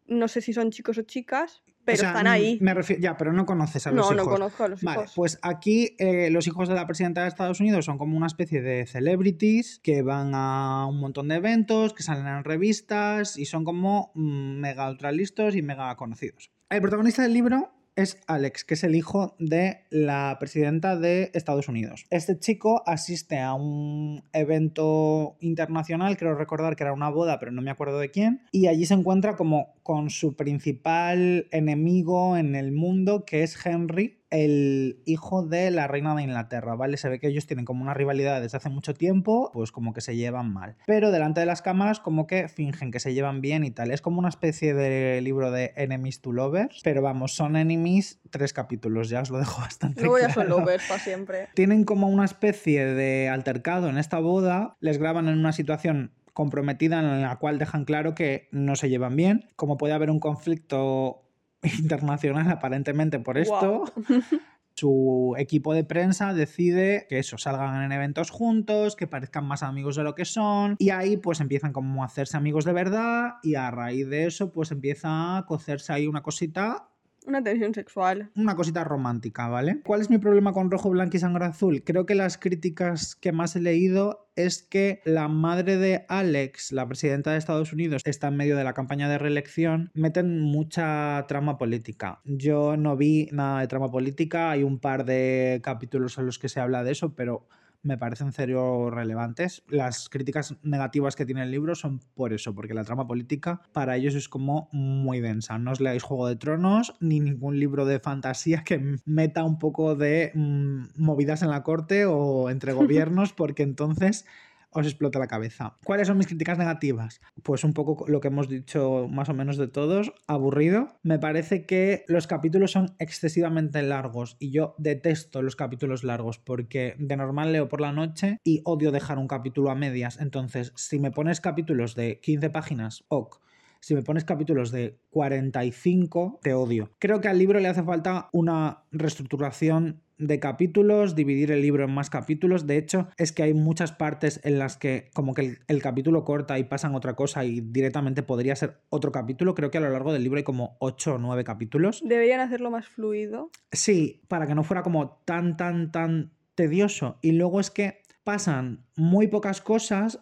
[0.07, 2.59] No sé si son chicos o chicas, pero O sea, están ahí.
[2.61, 4.27] Me refiero, ya, pero no conoces a los No, hijos.
[4.27, 5.13] no conozco a los Vale, hijos.
[5.17, 8.61] pues aquí eh, los hijos de la presidenta de Estados Unidos son como una especie
[8.61, 13.65] de celebrities que van a un montón de eventos, que salen en revistas y son
[13.65, 16.51] como mm, mega ultra listos y mega conocidos.
[16.69, 21.69] El protagonista del libro es Alex, que es el hijo de la presidenta de Estados
[21.69, 22.07] Unidos.
[22.11, 27.63] Este chico asiste a un evento internacional, creo recordar que era una boda, pero no
[27.63, 32.71] me acuerdo de quién, y allí se encuentra como con su principal enemigo en el
[32.71, 36.97] mundo, que es Henry, el hijo de la reina de Inglaterra, ¿vale?
[36.97, 40.01] Se ve que ellos tienen como una rivalidad desde hace mucho tiempo, pues como que
[40.01, 40.77] se llevan mal.
[40.87, 43.91] Pero delante de las cámaras como que fingen que se llevan bien y tal.
[43.91, 48.53] Es como una especie de libro de enemies to lovers, pero vamos, son enemies tres
[48.53, 50.51] capítulos, ya os lo dejo bastante Luego ya claro.
[50.51, 51.49] son lovers para siempre.
[51.55, 57.01] Tienen como una especie de altercado en esta boda, les graban en una situación comprometida
[57.01, 61.26] en la cual dejan claro que no se llevan bien, como puede haber un conflicto
[61.79, 63.85] internacional aparentemente por esto.
[64.79, 69.97] Su equipo de prensa decide que eso, salgan en eventos juntos, que parezcan más amigos
[69.97, 73.55] de lo que son, y ahí pues empiezan como a hacerse amigos de verdad, y
[73.55, 76.91] a raíz de eso pues empieza a cocerse ahí una cosita
[77.27, 78.31] Una tensión sexual.
[78.37, 79.81] una cosita romántica, ¿vale?
[79.85, 81.83] ¿Cuál es mi problema con Rojo, Blanco y Sangre Azul?
[81.85, 86.87] Creo que las críticas que más he leído es que la madre de Alex, la
[86.87, 91.59] presidenta de Estados Unidos, está en medio de la campaña de reelección, meten mucha trama
[91.59, 92.21] política.
[92.25, 96.49] Yo no vi nada de trama política, hay un par de capítulos en los que
[96.49, 97.49] se habla de eso, pero
[97.87, 99.63] me parecen cero relevantes.
[99.69, 103.97] Las críticas negativas que tiene el libro son por eso, porque la trama política para
[103.97, 105.59] ellos es como muy densa.
[105.59, 109.95] No os leáis Juego de Tronos ni ningún libro de fantasía que meta un poco
[109.95, 114.27] de mm, movidas en la corte o entre gobiernos, porque entonces
[114.71, 115.77] os explota la cabeza.
[115.85, 117.21] ¿Cuáles son mis críticas negativas?
[117.43, 120.99] Pues un poco lo que hemos dicho más o menos de todos, aburrido.
[121.03, 126.95] Me parece que los capítulos son excesivamente largos y yo detesto los capítulos largos porque
[126.99, 130.21] de normal leo por la noche y odio dejar un capítulo a medias.
[130.21, 133.41] Entonces, si me pones capítulos de 15 páginas, ok.
[133.81, 136.91] Si me pones capítulos de 45, te odio.
[136.99, 141.91] Creo que al libro le hace falta una reestructuración de capítulos, dividir el libro en
[141.91, 142.67] más capítulos.
[142.67, 146.25] De hecho, es que hay muchas partes en las que como que el, el capítulo
[146.25, 149.55] corta y pasan otra cosa y directamente podría ser otro capítulo.
[149.55, 152.03] Creo que a lo largo del libro hay como 8 o 9 capítulos.
[152.05, 153.51] Deberían hacerlo más fluido.
[153.73, 157.19] Sí, para que no fuera como tan, tan, tan tedioso.
[157.23, 160.19] Y luego es que pasan muy pocas cosas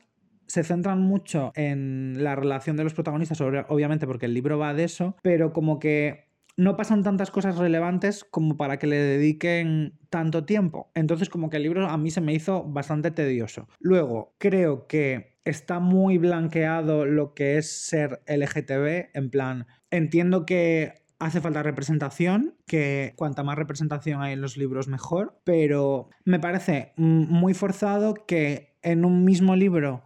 [0.46, 4.84] se centran mucho en la relación de los protagonistas, obviamente porque el libro va de
[4.84, 6.23] eso, pero como que
[6.56, 10.90] no pasan tantas cosas relevantes como para que le dediquen tanto tiempo.
[10.94, 13.68] Entonces como que el libro a mí se me hizo bastante tedioso.
[13.80, 20.94] Luego, creo que está muy blanqueado lo que es ser LGTB, en plan, entiendo que
[21.18, 26.92] hace falta representación, que cuanta más representación hay en los libros mejor, pero me parece
[26.96, 30.04] muy forzado que en un mismo libro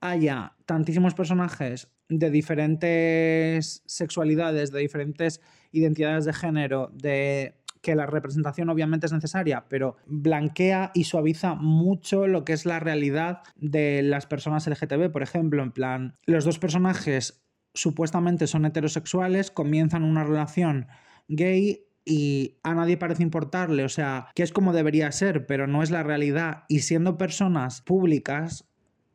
[0.00, 5.40] haya tantísimos personajes de diferentes sexualidades, de diferentes
[5.74, 12.26] identidades de género, de que la representación obviamente es necesaria, pero blanquea y suaviza mucho
[12.26, 15.12] lo que es la realidad de las personas LGTB.
[15.12, 20.86] Por ejemplo, en plan, los dos personajes supuestamente son heterosexuales, comienzan una relación
[21.28, 25.82] gay y a nadie parece importarle, o sea, que es como debería ser, pero no
[25.82, 26.64] es la realidad.
[26.68, 28.68] Y siendo personas públicas,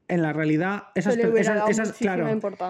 [0.09, 2.27] en la realidad esas, esas, claro,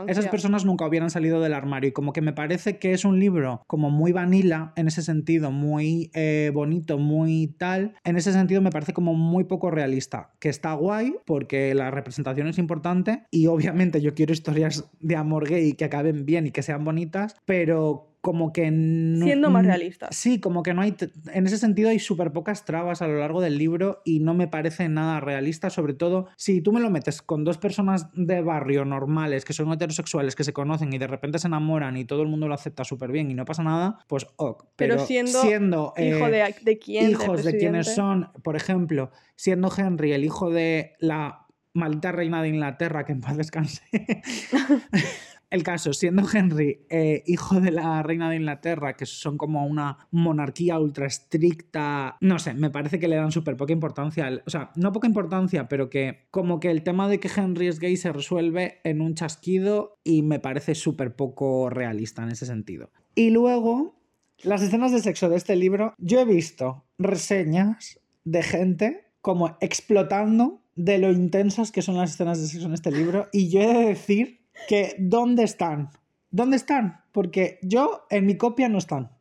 [0.07, 3.19] esas personas nunca hubieran salido del armario y como que me parece que es un
[3.19, 8.61] libro como muy vanilla en ese sentido, muy eh, bonito, muy tal, en ese sentido
[8.61, 13.47] me parece como muy poco realista, que está guay porque la representación es importante y
[13.47, 18.09] obviamente yo quiero historias de amor gay que acaben bien y que sean bonitas, pero
[18.21, 18.63] como que...
[18.63, 20.09] Siendo más realista.
[20.11, 20.95] Sí, como que no hay...
[21.33, 24.47] En ese sentido hay súper pocas trabas a lo largo del libro y no me
[24.47, 28.83] parece nada realista, sobre todo si tú me lo metes con dos personas de barrio
[28.85, 32.27] normales que son heterosexuales, que se conocen y de repente se enamoran y todo el
[32.27, 34.65] mundo lo acepta súper bien y no pasa nada, pues ok.
[34.75, 39.71] Pero, siendo, siendo hijo de, eh, de quién, hijos de quienes son, por ejemplo, siendo
[39.75, 43.83] Henry el hijo de la maldita reina de Inglaterra, que en paz descanse.
[45.49, 49.97] El caso, siendo Henry eh, hijo de la reina de Inglaterra, que son como una
[50.11, 54.29] monarquía ultra estricta, no sé, me parece que le dan súper poca importancia.
[54.45, 57.79] O sea, no poca importancia, pero que como que el tema de que Henry es
[57.79, 62.91] gay se resuelve en un chasquido y me parece súper poco realista en ese sentido.
[63.15, 63.95] Y luego,
[64.43, 70.61] las escenas de sexo de este libro, yo he visto reseñas de gente como explotando
[70.75, 73.67] de lo intensas que son las escenas de sexo en este libro y yo he
[73.67, 75.89] de decir que ¿dónde están?
[76.31, 77.01] ¿Dónde están?
[77.11, 79.11] Porque yo en mi copia no están.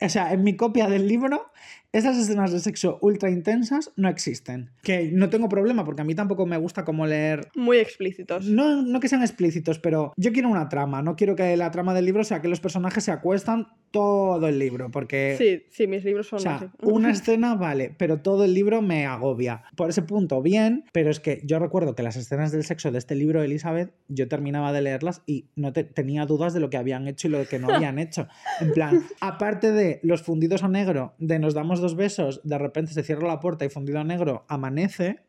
[0.00, 1.50] O sea, en mi copia del libro
[1.92, 4.70] esas escenas de sexo ultra intensas no existen.
[4.82, 7.48] Que no tengo problema porque a mí tampoco me gusta como leer...
[7.56, 8.46] Muy explícitos.
[8.46, 11.02] No, no que sean explícitos, pero yo quiero una trama.
[11.02, 14.58] No quiero que la trama del libro sea que los personajes se acuestan todo el
[14.58, 14.90] libro.
[14.90, 15.36] Porque...
[15.38, 16.40] Sí, sí, mis libros son...
[16.40, 19.62] O sea, una escena vale, pero todo el libro me agobia.
[19.74, 22.98] Por ese punto, bien, pero es que yo recuerdo que las escenas del sexo de
[22.98, 27.08] este libro, Elizabeth, yo terminaba de leerlas y no tenía dudas de lo que habían
[27.08, 28.28] hecho y lo que no habían hecho.
[28.60, 32.92] En plan, aparte de los fundidos a negro, de nos damos dos besos, de repente
[32.92, 35.20] se cierra la puerta y fundido a negro amanece.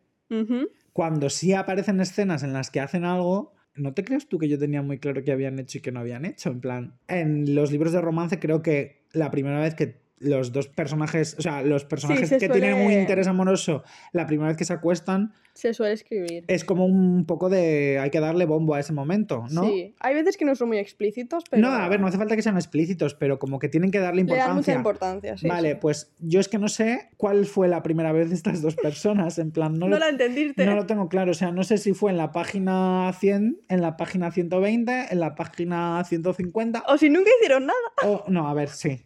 [0.94, 4.60] Cuando sí aparecen escenas en las que hacen algo, ¿no te crees tú que yo
[4.60, 6.50] tenía muy claro que habían hecho y que no habían hecho?
[6.50, 10.68] En plan, en los libros de romance creo que la primera vez que los dos
[10.68, 14.74] personajes, o sea, los personajes que tienen un interés amoroso, la primera vez que se
[14.74, 16.46] acuestan, se suele escribir.
[16.48, 18.00] Es como un poco de.
[18.00, 19.66] Hay que darle bombo a ese momento, ¿no?
[19.66, 19.94] Sí.
[20.00, 21.62] Hay veces que no son muy explícitos, pero.
[21.62, 24.22] No, a ver, no hace falta que sean explícitos, pero como que tienen que darle
[24.22, 24.46] importancia.
[24.46, 25.48] Le dan mucha importancia, sí.
[25.48, 28.76] Vale, pues yo es que no sé cuál fue la primera vez de estas dos
[28.76, 29.38] personas.
[29.38, 30.66] En plan, no, no la entendiste.
[30.66, 31.32] No lo tengo claro.
[31.32, 35.20] O sea, no sé si fue en la página 100, en la página 120, en
[35.20, 36.86] la página 150.
[36.88, 37.80] O si nunca hicieron nada.
[38.04, 39.02] O, no, a ver, sí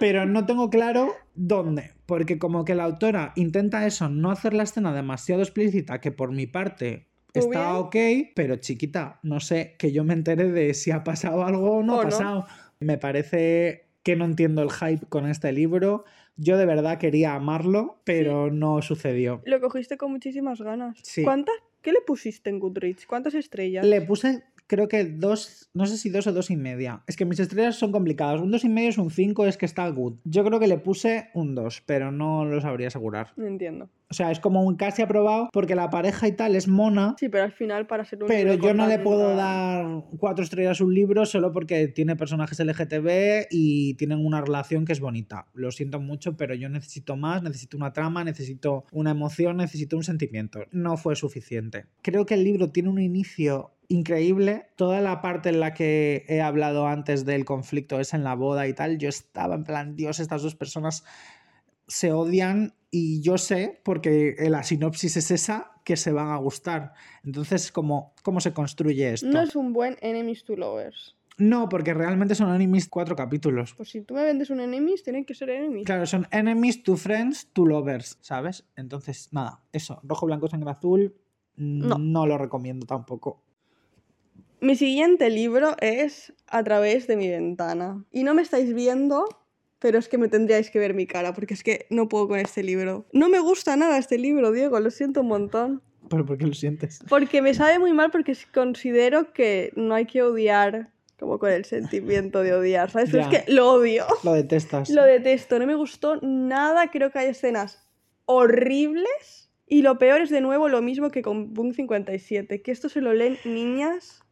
[0.00, 4.62] pero no tengo claro dónde, porque como que la autora intenta eso, no hacer la
[4.62, 7.96] escena demasiado explícita, que por mi parte está ok,
[8.34, 12.00] pero chiquita, no sé, que yo me entere de si ha pasado algo o no
[12.00, 12.46] ha pasado.
[12.80, 16.04] Me parece que no entiendo el hype con este libro.
[16.36, 19.40] Yo de verdad quería amarlo, pero no sucedió.
[19.46, 21.02] Lo cogiste con muchísimas ganas.
[21.22, 21.54] ¿Cuántas?
[21.80, 23.06] ¿Qué le pusiste en Goodreads?
[23.06, 23.84] ¿Cuántas estrellas?
[23.84, 24.44] Le puse
[24.74, 27.02] creo que dos, no sé si dos o dos y media.
[27.06, 28.40] Es que mis estrellas son complicadas.
[28.40, 30.14] Un dos y medio es un cinco, es que está good.
[30.24, 33.32] Yo creo que le puse un dos, pero no lo sabría asegurar.
[33.36, 33.88] No entiendo.
[34.10, 37.16] O sea, es como un casi aprobado porque la pareja y tal es mona.
[37.18, 40.80] Sí, pero al final para ser un Pero yo no le puedo dar cuatro estrellas
[40.80, 45.46] a un libro solo porque tiene personajes LGTB y tienen una relación que es bonita.
[45.54, 50.04] Lo siento mucho, pero yo necesito más, necesito una trama, necesito una emoción, necesito un
[50.04, 50.60] sentimiento.
[50.70, 51.86] No fue suficiente.
[52.02, 54.66] Creo que el libro tiene un inicio increíble.
[54.76, 58.66] Toda la parte en la que he hablado antes del conflicto es en la boda
[58.66, 58.98] y tal.
[58.98, 61.04] Yo estaba en plan, Dios, estas dos personas
[61.86, 66.92] se odian y yo sé, porque la sinopsis es esa, que se van a gustar.
[67.24, 69.26] Entonces, ¿cómo, cómo se construye esto?
[69.26, 71.16] No es un buen enemies to lovers.
[71.36, 73.74] No, porque realmente son enemies cuatro capítulos.
[73.74, 75.84] Pues si tú me vendes un enemies, tienen que ser enemies.
[75.84, 78.64] Claro, son enemies to friends to lovers, ¿sabes?
[78.76, 81.16] Entonces, nada, eso, rojo, blanco, sangre azul,
[81.56, 81.98] no.
[81.98, 82.26] No.
[82.26, 83.42] lo recomiendo tampoco.
[84.64, 88.02] Mi siguiente libro es A través de mi ventana.
[88.10, 89.26] Y no me estáis viendo,
[89.78, 92.38] pero es que me tendríais que ver mi cara, porque es que no puedo con
[92.38, 93.04] este libro.
[93.12, 95.82] No me gusta nada este libro, Diego, lo siento un montón.
[96.08, 97.00] ¿Pero por qué lo sientes?
[97.10, 101.66] Porque me sabe muy mal porque considero que no hay que odiar como con el
[101.66, 103.10] sentimiento de odiar, ¿sabes?
[103.10, 104.06] Pero es que lo odio.
[104.22, 104.88] Lo detestas.
[104.88, 107.86] Lo detesto, no me gustó nada, creo que hay escenas
[108.24, 109.50] horribles.
[109.66, 113.02] Y lo peor es de nuevo lo mismo que con Boom 57, que esto se
[113.02, 114.23] lo leen niñas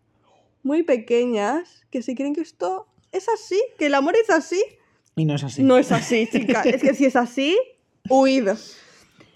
[0.62, 4.62] muy pequeñas que se creen que esto es así, que el amor es así.
[5.16, 5.62] Y no es así.
[5.62, 6.62] No es así, chica.
[6.62, 7.56] es que si es así,
[8.08, 8.48] huid.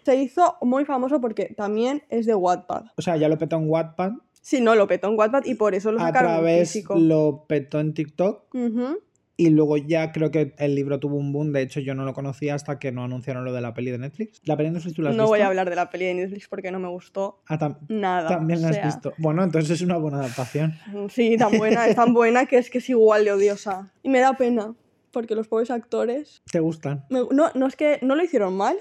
[0.04, 2.84] Se hizo muy famoso porque también es de Wattpad.
[2.96, 4.12] O sea, ya lo petó en Wattpad.
[4.40, 6.94] Sí, no, lo petó en Wattpad y por eso lo A sacaron en través físico.
[6.96, 8.54] lo petó en TikTok.
[8.54, 8.98] Ujú.
[9.38, 11.52] Y luego ya creo que el libro tuvo un boom.
[11.52, 13.98] De hecho, yo no lo conocía hasta que no anunciaron lo de la peli de
[13.98, 14.40] Netflix.
[14.44, 15.28] ¿La peli de Netflix tú la has No visto?
[15.32, 18.28] voy a hablar de la peli de Netflix porque no me gustó Ah, tam- nada.
[18.28, 19.12] también la o has visto.
[19.18, 20.72] Bueno, entonces es una buena adaptación.
[21.10, 23.92] Sí, tan buena, es tan buena que es que es igual de odiosa.
[24.02, 24.74] Y me da pena,
[25.10, 26.42] porque los pobres actores...
[26.50, 27.04] ¿Te gustan?
[27.10, 28.76] me- no, no es que no lo hicieron mal,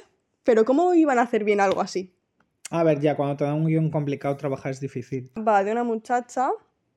[0.46, 2.13] pero ¿cómo iban a hacer bien algo así?
[2.72, 5.32] A ver, ya, cuando te da un guion complicado trabajar es difícil.
[5.38, 6.50] Va de una muchacha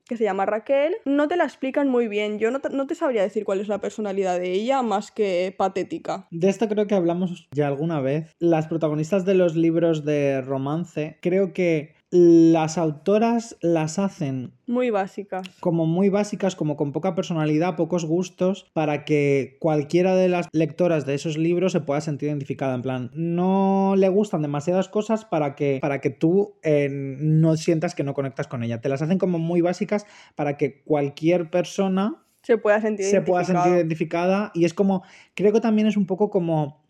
[0.09, 0.95] que se llama Raquel.
[1.05, 2.39] No te la explican muy bien.
[2.39, 5.55] Yo no te, no te sabría decir cuál es la personalidad de ella, más que
[5.57, 6.27] patética.
[6.31, 8.35] De esto creo que hablamos ya alguna vez.
[8.39, 15.47] Las protagonistas de los libros de romance, creo que las autoras las hacen Muy básicas.
[15.59, 21.05] como muy básicas, como con poca personalidad, pocos gustos, para que cualquiera de las lectoras
[21.05, 22.73] de esos libros se pueda sentir identificada.
[22.73, 27.93] En plan, no le gustan demasiadas cosas para que, para que tú eh, no sientas
[27.93, 28.81] que no conectas con ella.
[28.81, 33.43] Te las hacen como muy básicas para que cualquier persona Se pueda sentir se pueda
[33.43, 34.51] sentir identificada.
[34.55, 35.03] Y es como,
[35.35, 36.88] creo que también es un poco como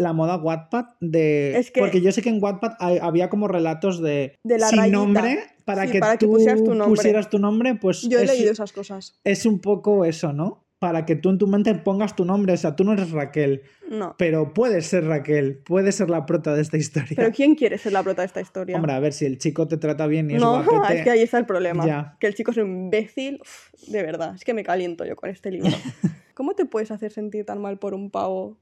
[0.00, 1.56] la moda Wattpad de...
[1.58, 4.68] Es que- Porque yo sé que en Wattpad hay- había como relatos de, De la
[4.68, 4.96] sin rayita.
[4.98, 6.96] nombre para, Sí, que, para que tú pusieras tu nombre.
[6.96, 9.20] pusieras tu nombre, pues Yo he es, leído esas cosas.
[9.24, 10.64] es un poco eso, ¿no?
[10.78, 13.60] Para que tú en tu mente pongas tu nombre, o sea, tú no eres Raquel,
[13.90, 14.14] No.
[14.16, 17.12] pero puedes ser Raquel, puedes ser la prota de esta historia.
[17.16, 18.76] Pero ¿quién quiere ser la prota de esta historia?
[18.76, 20.98] Hombre, a ver, si el chico te trata bien y es no, guapete...
[21.00, 21.86] es que ahí está el problema.
[21.86, 22.16] Ya.
[22.18, 23.38] Que el chico es un imbécil.
[23.42, 25.68] Uf, de verdad, es que me caliento yo con este libro.
[26.34, 28.56] ¿Cómo te puedes hacer sentir tan mal por un pavo?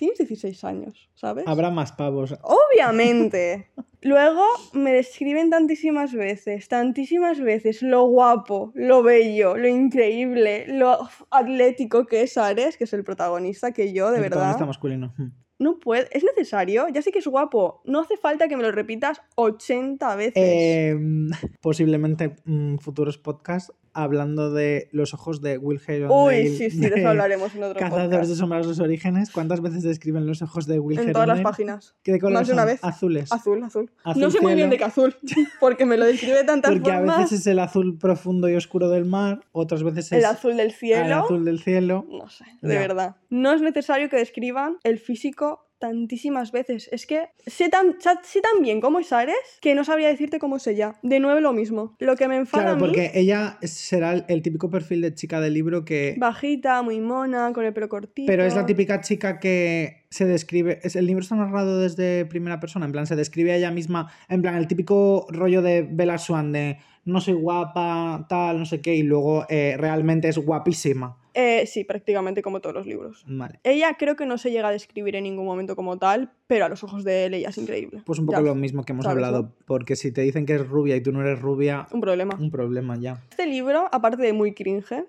[0.00, 1.46] Tienes 16 años, ¿sabes?
[1.46, 2.34] Habrá más pavos.
[2.40, 3.70] Obviamente.
[4.00, 12.06] Luego me describen tantísimas veces, tantísimas veces lo guapo, lo bello, lo increíble, lo atlético
[12.06, 15.14] que es Ares, que es el protagonista, que yo, de El verdad, protagonista masculino.
[15.58, 16.06] No puedo.
[16.10, 16.88] ¿Es necesario?
[16.88, 17.82] Ya sé que es guapo.
[17.84, 20.32] No hace falta que me lo repitas 80 veces.
[20.36, 20.96] Eh,
[21.60, 26.42] posiblemente mm, futuros podcasts hablando de los ojos de Will Herondale.
[26.42, 28.30] Uy, sí, sí, de eso hablaremos en otro Cazadores podcast.
[28.30, 29.30] de sombras los orígenes.
[29.30, 31.94] ¿Cuántas veces describen los ojos de Will En todas las páginas.
[32.02, 32.82] ¿Qué color Más de una vez.
[32.84, 33.32] Azules.
[33.32, 33.90] Azul, azul.
[34.04, 35.16] Azul no sé muy bien de qué azul,
[35.60, 37.18] porque me lo describe de tantas Porque a formas.
[37.20, 40.72] veces es el azul profundo y oscuro del mar, otras veces es El azul del
[40.72, 41.04] cielo.
[41.04, 42.06] el azul del cielo.
[42.08, 42.80] No sé, de Ya.
[42.80, 43.16] verdad.
[43.28, 46.88] No es necesario que describan el físico tantísimas veces.
[46.92, 50.58] Es que sé tan, sé tan bien cómo es Ares que no sabría decirte cómo
[50.58, 50.94] es ella.
[51.02, 51.96] De nuevo lo mismo.
[51.98, 55.14] Lo que me enfada Claro, a mí, porque ella será el, el típico perfil de
[55.14, 56.14] chica del libro que...
[56.18, 58.26] bajita, muy mona, con el pelo cortito.
[58.26, 60.80] Pero es la típica chica que se describe.
[60.82, 62.84] Es, el libro está narrado desde primera persona.
[62.84, 64.12] En plan, se describe a ella misma.
[64.28, 68.82] En plan, el típico rollo de Bella Swan de no soy guapa, tal, no sé
[68.82, 68.94] qué.
[68.94, 71.16] Y luego eh, realmente es guapísima.
[71.40, 73.24] Eh, sí, prácticamente como todos los libros.
[73.26, 73.60] Vale.
[73.64, 76.68] Ella creo que no se llega a describir en ningún momento como tal, pero a
[76.68, 78.02] los ojos de él ella es increíble.
[78.04, 79.52] Pues un poco Ya, lo mismo que hemos hablado.
[79.66, 82.36] Porque si te dicen que es rubia y tú no eres rubia, Un problema.
[82.38, 83.22] un problema ya.
[83.30, 85.06] Este libro, aparte de muy cringe,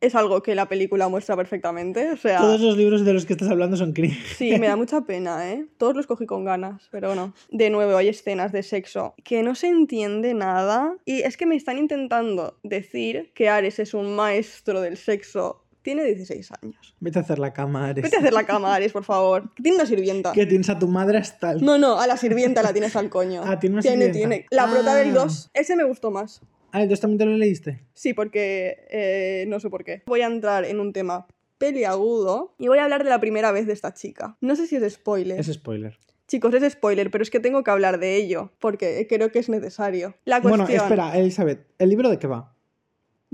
[0.00, 2.10] Es algo que la película muestra perfectamente.
[2.12, 4.34] O sea, Todos los libros de los que estás hablando son cringe.
[4.36, 5.66] sí, me da mucha pena, ¿eh?
[5.78, 7.34] Todos los cogí con ganas, pero no.
[7.50, 10.96] De nuevo, hay escenas de sexo que no se entiende nada.
[11.04, 15.60] Y es que me están intentando decir que Ares es un maestro del sexo.
[15.82, 16.94] Tiene 16 años.
[16.98, 18.02] Vete a hacer la cama, Ares.
[18.04, 19.50] Vete a hacer la cama, Ares, por favor.
[19.62, 20.32] Tiene una sirvienta.
[20.32, 21.62] Que tienes a tu madre hasta el...
[21.62, 23.42] No, no, a la sirvienta la tienes al coño.
[23.44, 24.28] Ah, tiene una tiene, sirvienta.
[24.28, 24.46] tiene.
[24.50, 25.24] La prota del Ah.
[25.24, 26.40] 2, ese me gustó más.
[26.74, 27.84] Ah, entonces también te lo leíste.
[27.94, 30.02] Sí, porque eh, no sé por qué.
[30.06, 33.68] Voy a entrar en un tema peliagudo y voy a hablar de la primera vez
[33.68, 34.36] de esta chica.
[34.40, 35.38] No sé si es spoiler.
[35.38, 35.96] Es spoiler.
[36.26, 39.48] Chicos, es spoiler, pero es que tengo que hablar de ello porque creo que es
[39.48, 40.16] necesario.
[40.24, 42.54] La cuestión Bueno, espera, Elizabeth, ¿el libro de qué va?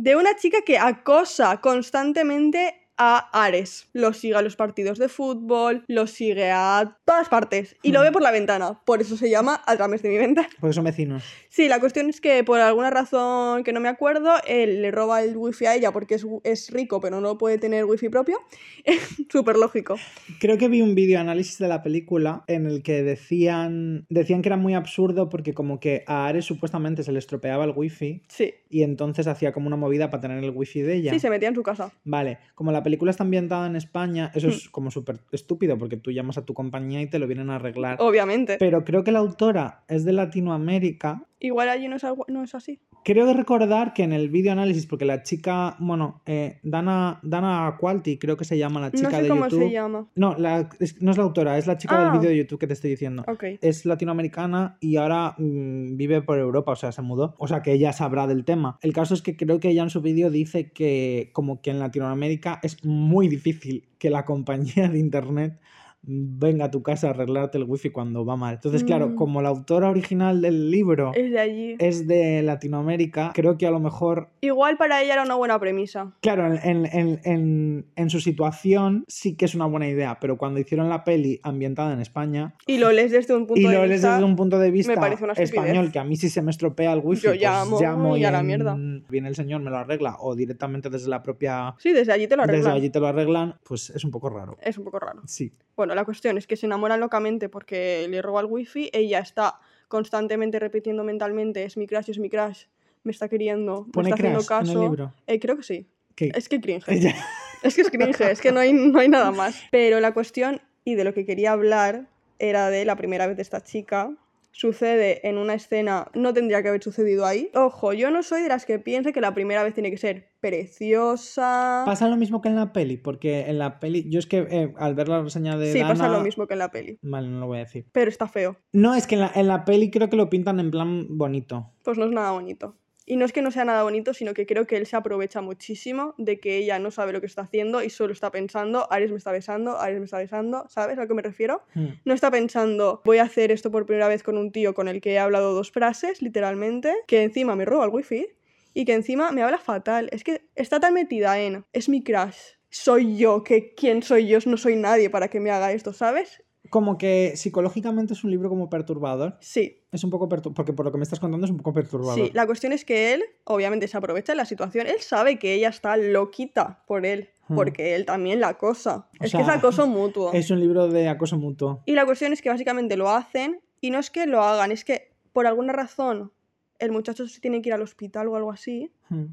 [0.00, 3.88] de una chica que acosa constantemente a Ares.
[3.94, 8.02] Lo sigue a los partidos de fútbol, lo sigue a todas partes y lo Hmm.
[8.04, 8.78] ve por la ventana.
[8.84, 10.48] Por eso se llama a través de mi ventana.
[10.60, 11.24] Porque son vecinos.
[11.48, 15.22] Sí, la cuestión es que por alguna razón que no me acuerdo, él le roba
[15.22, 18.38] el wifi a ella porque es, es rico pero no puede tener wifi propio.
[19.30, 19.96] Súper lógico.
[20.38, 24.50] Creo que vi un vídeo análisis de la película en el que decían, decían que
[24.50, 28.52] era muy absurdo porque como que a Ares supuestamente se le estropeaba el wifi Sí.
[28.68, 31.12] y entonces hacía como una movida para tener el wifi de ella.
[31.12, 31.92] Sí, se metía en su casa.
[32.04, 34.70] Vale, como la película está ambientada en España, eso es Hmm.
[34.70, 37.96] como súper estúpido porque tú llamas a tu compañía y te lo vienen a arreglar.
[38.00, 38.56] Obviamente.
[38.58, 41.24] Pero creo que la autora es de Latinoamérica.
[41.38, 42.80] Igual allí no es, algo- no es así.
[43.02, 48.18] Creo recordar que en el vídeo análisis, porque la chica, bueno, eh, Dana, Dana Qualti,
[48.18, 49.62] creo que se llama la chica No sé de cómo YouTube.
[49.68, 50.06] se llama.
[50.14, 52.02] No, la- es- no es la autora, es la chica Ah.
[52.10, 53.24] del vídeo de YouTube que te estoy diciendo.
[53.26, 53.44] Ok.
[53.62, 57.34] Es latinoamericana y ahora mm, vive por Europa, o sea, se mudó.
[57.38, 58.78] O sea, que ella sabrá del tema.
[58.82, 61.78] El caso es que creo que ella en su vídeo dice que como que en
[61.78, 65.58] Latinoamérica es muy difícil que la compañía de internet
[66.02, 68.54] venga a tu casa a arreglarte el wifi cuando va mal.
[68.54, 69.14] Entonces, claro, Mm.
[69.16, 71.76] como la autora original del libro Es de allí.
[71.78, 76.12] es de Latinoamérica, creo que a lo mejor Igual para ella era una buena premisa.
[76.22, 80.58] Claro, en, en- en- en- su situación sí que es una buena idea, pero cuando
[80.58, 83.80] hicieron la peli ambientada en España Y lo lees desde un punto y de lo
[83.86, 84.14] lees vista.
[84.14, 86.92] desde un punto de vista parece una español, que a mí si se me estropea
[86.94, 87.40] el wifi, Yo pues
[87.82, 88.76] llamo y a la mierda.
[89.08, 91.74] viene el señor, me lo arregla, o directamente desde la propia...
[91.78, 92.76] Sí, desde allí te lo Desde arreglan.
[92.76, 94.56] allí te lo arreglan, pues es un poco raro.
[94.62, 95.20] Es un poco raro.
[95.26, 95.52] Sí.
[95.80, 98.90] Bueno, la cuestión es que se enamoran locamente porque le roba el wifi.
[98.92, 102.64] Ella está constantemente repitiendo mentalmente: es mi crush, es mi crush,
[103.02, 104.82] me está queriendo, me está haciendo crash en el caso.
[104.82, 105.14] libro.
[105.26, 105.86] Eh, creo que sí.
[106.16, 106.32] ¿Qué?
[106.34, 106.84] Es que cringe.
[107.62, 109.58] Es que es cringe, es que no hay, no hay nada más.
[109.70, 112.08] Pero la cuestión y de lo que quería hablar
[112.38, 114.10] era de la primera vez de esta chica.
[114.52, 117.50] Sucede en una escena, no tendría que haber sucedido ahí.
[117.54, 120.30] Ojo, yo no soy de las que piense que la primera vez tiene que ser
[120.40, 121.82] preciosa.
[121.86, 124.74] Pasa lo mismo que en la peli, porque en la peli, yo es que eh,
[124.76, 126.98] al ver la reseña de sí, pasa lo mismo que en la peli.
[127.02, 127.86] Vale, no lo voy a decir.
[127.92, 128.56] Pero está feo.
[128.72, 131.70] No, es que en la, en la peli creo que lo pintan en plan bonito.
[131.84, 132.76] Pues no es nada bonito.
[133.10, 135.40] Y no es que no sea nada bonito, sino que creo que él se aprovecha
[135.40, 139.10] muchísimo de que ella no sabe lo que está haciendo y solo está pensando, Ares
[139.10, 141.60] me está besando, Ares me está besando, ¿sabes a lo que me refiero?
[141.74, 141.88] Hmm.
[142.04, 145.00] No está pensando, voy a hacer esto por primera vez con un tío con el
[145.00, 148.28] que he hablado dos frases, literalmente, que encima me roba el wifi
[148.74, 150.08] y que encima me habla fatal.
[150.12, 152.36] Es que está tan metida en, es mi crush,
[152.68, 156.44] soy yo, que quién soy yo, no soy nadie para que me haga esto, ¿sabes?
[156.70, 159.36] Como que psicológicamente es un libro como perturbador.
[159.40, 161.74] Sí, Es un poco perturbador, porque por lo que me estás contando es un poco
[161.74, 162.14] perturbador.
[162.14, 164.86] Sí, la cuestión es que él, obviamente, se aprovecha de la situación.
[164.86, 167.56] Él sabe que ella está loquita por él, Hmm.
[167.56, 169.08] porque él también la acosa.
[169.20, 170.32] O es sea, que es acoso mutuo.
[170.32, 171.82] Es un libro de acoso mutuo.
[171.86, 174.84] Y la cuestión es que básicamente lo hacen, y no es que lo hagan, es
[174.84, 176.30] que por alguna razón
[176.78, 179.24] el muchacho se tiene que ir al hospital o algo así, Hmm.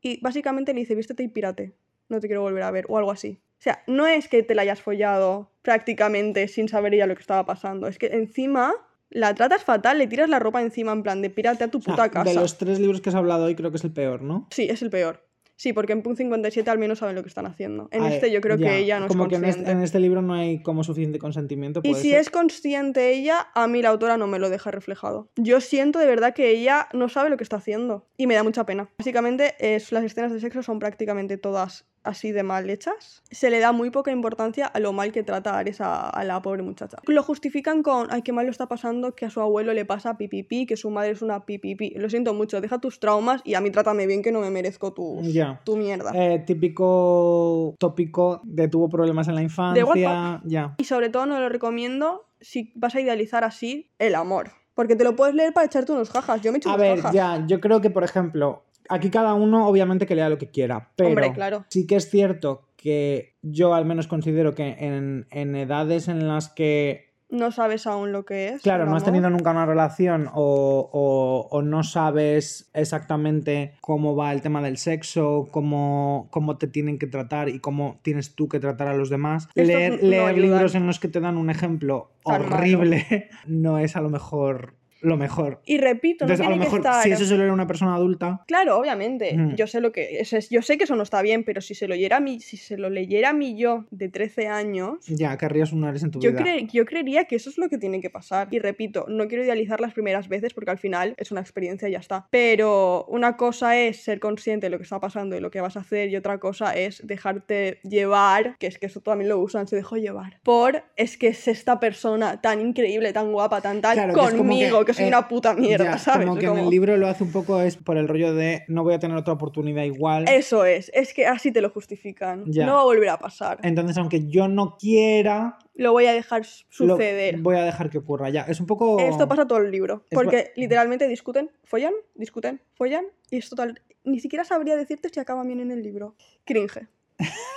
[0.00, 1.74] y básicamente le dice, vístete y pírate,
[2.08, 3.38] no te quiero volver a ver, o algo así.
[3.58, 7.22] O sea, no es que te la hayas follado prácticamente sin saber ella lo que
[7.22, 8.72] estaba pasando, es que encima
[9.10, 11.80] la tratas fatal, le tiras la ropa encima en plan de pírate a tu O
[11.80, 12.30] sea, puta casa.
[12.30, 14.48] de los tres libros que has hablado hoy, creo que es el peor, ¿no?
[14.50, 15.26] Sí, es el peor.
[15.56, 17.88] Sí, porque en Punk 57 al menos saben lo que están haciendo.
[17.90, 19.70] En este yo creo ya, que ella no Como es que en consciente.
[19.70, 21.80] este, en este libro no hay como suficiente consentimiento.
[21.82, 22.20] Y si ser.
[22.20, 25.30] es consciente ella, a mí la autora no me lo deja reflejado.
[25.36, 28.06] Yo siento de verdad que ella no sabe lo que está haciendo.
[28.18, 28.90] Y me da mucha pena.
[28.98, 33.22] Básicamente, es, las escenas de sexo son prácticamente todas así de mal hechas.
[33.30, 36.40] Se le da muy poca importancia a lo mal que trata Ares a, a la
[36.42, 36.98] pobre muchacha.
[37.06, 40.16] Lo justifican con, ay, qué mal lo está pasando, que a su abuelo le pasa
[40.16, 41.90] pipipi, que su madre es una pipipi.
[41.96, 44.92] Lo siento mucho, deja tus traumas y a mí trátame bien que no me merezco
[44.92, 45.60] tu, Ya.
[45.64, 46.12] tu mierda.
[46.14, 49.84] Eh, típico tópico de tuvo problemas en la infancia.
[49.84, 50.40] Wattpad.
[50.44, 50.74] Ya.
[50.78, 54.50] Y sobre todo no lo recomiendo si vas a idealizar así el amor.
[54.74, 56.42] Porque te lo puedes leer para echarte unos jajas.
[56.42, 57.14] Yo me echo A unos ver, jajas.
[57.14, 60.90] ya, yo creo que, por ejemplo, aquí cada uno obviamente que lea lo que quiera,
[60.96, 61.64] pero Hombre, claro.
[61.68, 66.48] sí que es cierto que yo al menos considero que en, en edades en las
[66.50, 68.62] que, No sabes aún lo que es.
[68.62, 74.32] claro, no has tenido nunca una relación o, o- o no sabes exactamente cómo va
[74.32, 78.60] el tema del sexo, cómo, cómo te tienen que tratar y cómo tienes tú que
[78.60, 82.12] tratar a los demás, leer, no leer libros en los que te dan un ejemplo
[82.22, 85.60] horrible no es a lo mejor lo mejor.
[85.66, 87.02] Y repito, no a lo tiene mejor, que estar...
[87.02, 89.36] si eso se lo lee a una persona adulta, Claro, obviamente.
[89.56, 91.94] Yo sé lo que yo sé que eso no está bien, pero si se lo
[91.94, 95.72] leyera a mí, si se lo leyera a mí yo de 13 años, ya querrías
[95.72, 96.40] un Ares en tu yo, vida.
[96.42, 98.48] cre- yo creería que eso es lo que tiene que pasar.
[98.50, 101.92] Y repito, no quiero idealizar las primeras veces porque al final es una experiencia y
[101.92, 102.26] ya está.
[102.30, 105.76] Pero una cosa es ser consciente de lo que está pasando y lo que vas
[105.76, 109.66] a hacer y otra cosa es dejarte llevar, que es que eso también lo usan,
[109.68, 110.38] se dejó llevar.
[110.42, 114.94] Por es que es esta persona tan increíble, tan guapa, tan tal, Claro, conmigo, que
[114.94, 116.26] soy Eh, una puta mierda, Ya, ¿sabes?
[116.26, 118.82] Como que en el libro lo hace un poco es por el rollo de no
[118.84, 120.24] voy a tener otra oportunidad igual.
[120.28, 122.44] Eso es, es que así te lo justifican.
[122.46, 122.64] Ya.
[122.64, 123.58] No va a volver a pasar.
[123.62, 127.36] Entonces, aunque yo no quiera, Lo voy a dejar suceder.
[127.38, 128.30] voy a dejar que ocurra.
[128.30, 128.98] Ya, es un poco.
[128.98, 130.04] Esto pasa todo el libro.
[130.08, 133.04] Es Porque literalmente discuten, follan, discuten, follan.
[133.30, 133.82] Y es total.
[134.04, 136.14] Ni siquiera sabría decirte si acaban bien en el libro.
[136.44, 136.86] Cringe.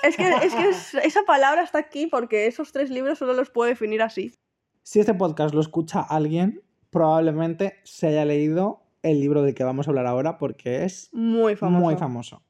[0.04, 3.50] Es que, es que es- esa palabra está aquí porque esos tres libros solo los
[3.50, 4.34] puedo definir así.
[4.84, 9.88] Si este podcast lo escucha alguien, probablemente se haya leído el libro del que vamos
[9.88, 11.82] a hablar ahora porque es Muy famoso.
[11.84, 12.42] muy famoso.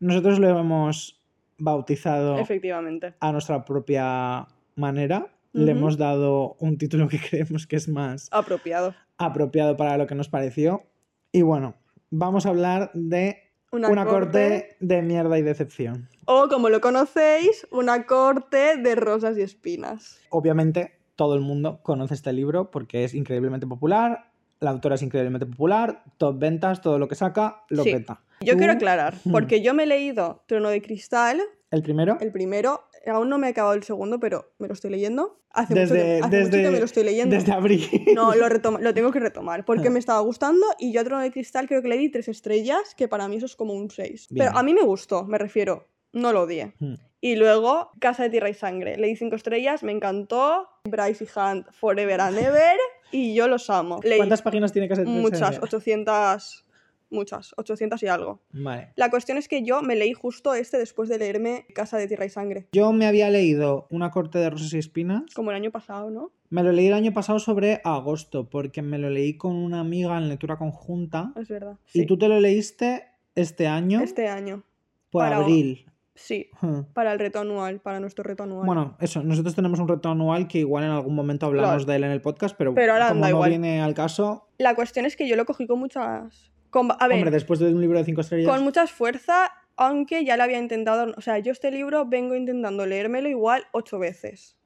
[0.00, 1.20] Nosotros lo hemos
[1.58, 3.14] bautizado Efectivamente.
[3.20, 4.46] a nuestra propia
[4.76, 5.28] manera.
[5.52, 8.94] Le hemos dado un título que creemos que es más Apropiado.
[9.18, 10.82] apropiado para lo que nos pareció.
[11.30, 11.74] Y bueno,
[12.10, 16.08] vamos a hablar de Una, una corte, corte de mierda y decepción.
[16.24, 20.20] O como lo conocéis, una corte de rosas y espinas.
[20.30, 20.92] Obviamente,
[21.22, 24.24] todo el mundo conoce este libro porque es increíblemente popular.
[24.58, 27.92] La autora es increíblemente popular, top ventas, todo lo que saca lo Sí.
[27.92, 28.22] peta.
[28.40, 32.32] Yo Tú, quiero aclarar, porque yo me he leído Trono de Cristal, El primero, el
[32.32, 35.38] primero, aún no me he acabado el segundo, pero me lo estoy leyendo.
[35.52, 37.36] Hace, mucho, desde, que, hace mucho que desde- me lo estoy leyendo.
[37.36, 37.86] desde abril.
[38.16, 39.90] No, lo, retoma- lo tengo que retomar, porque Ah.
[39.92, 42.96] me estaba gustando y yo a Trono de Cristal creo que le di tres estrellas,
[42.96, 44.26] que para mí eso es como un 6.
[44.30, 44.46] Bien.
[44.48, 46.74] Pero a mí me gustó, me refiero, no lo odié.
[46.78, 46.94] Hmm.
[47.20, 50.68] Y luego, Casa de Tierra y Sangre, le di cinco estrellas, me encantó.
[50.84, 52.76] Bryce y Hunt, Forever and Ever,
[53.12, 54.00] y yo los amo.
[54.02, 55.06] Leí ¿Cuántas páginas tiene que ser?
[55.06, 56.64] muchas, 800,
[57.10, 58.40] muchas, 800 y algo.
[58.52, 58.92] Vale.
[58.96, 62.24] La cuestión es que yo me leí justo este después de leerme Casa de Tierra
[62.24, 65.22] y Sangre, Yo me había leído Una corte de rosas y espinas.
[65.34, 66.32] como el año pasado, ¿no?
[66.50, 70.18] Me lo leí el año pasado sobre agosto, porque me lo leí con una amiga
[70.18, 71.32] en lectura conjunta.
[71.36, 71.76] Es verdad.
[71.94, 72.06] Y sí.
[72.06, 73.04] tú te lo leíste
[73.36, 74.64] este año, Este año,
[75.10, 75.86] por para- abril.
[76.14, 76.82] Sí, Hmm.
[76.92, 78.66] para el reto anual, para nuestro reto anual.
[78.66, 81.84] Bueno, eso, nosotros tenemos un reto anual que igual en algún momento hablamos Claro.
[81.86, 83.50] de él en el podcast, pero, Pero ahora como no igual.
[83.50, 86.50] viene al caso, La cuestión es que yo lo cogí con muchas...
[86.70, 90.24] con- a ver, hombre, después de un libro de cinco estrellas, con muchas fuerza, aunque
[90.24, 91.12] ya lo había intentado.
[91.16, 94.56] O sea, yo este libro vengo intentando leérmelo igual ocho veces.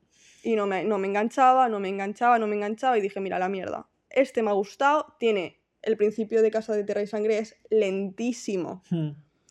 [0.42, 2.98] Y no me, no me enganchaba, no me enganchaba, no me enganchaba.
[2.98, 3.88] Y dije, mira, la mierda.
[4.10, 8.82] Este me ha gustado, tiene el principio de Casa de Tierra y Sangre, es lentísimo.
[8.90, 9.10] Hmm.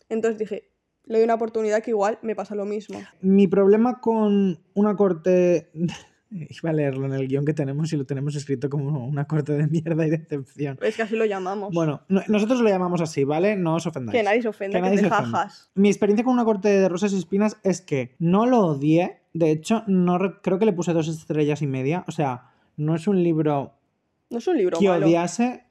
[0.09, 0.69] Entonces dije,
[1.05, 2.99] le doy una oportunidad que igual me pasa lo mismo.
[3.21, 5.69] Mi problema con una corte.
[6.31, 9.53] Iba a leerlo en el guion que tenemos y lo tenemos escrito como una corte
[9.53, 10.77] de mierda y decepción.
[10.81, 11.73] Es que así lo llamamos.
[11.73, 13.55] Bueno, no- nosotros lo llamamos así, ¿vale?
[13.55, 14.17] No os ofendáis.
[14.17, 15.37] que nadie se ofenda, que que, nadie te se ofenda.
[15.37, 15.69] jajas.
[15.75, 19.21] Mi experiencia con una corte de rosas y espinas es que no lo odié.
[19.33, 22.03] De hecho, no re- creo que le puse dos estrellas y media.
[22.07, 23.73] O sea, no es un libro
[24.29, 25.05] No es un libro que malo.
[25.05, 25.63] odiase,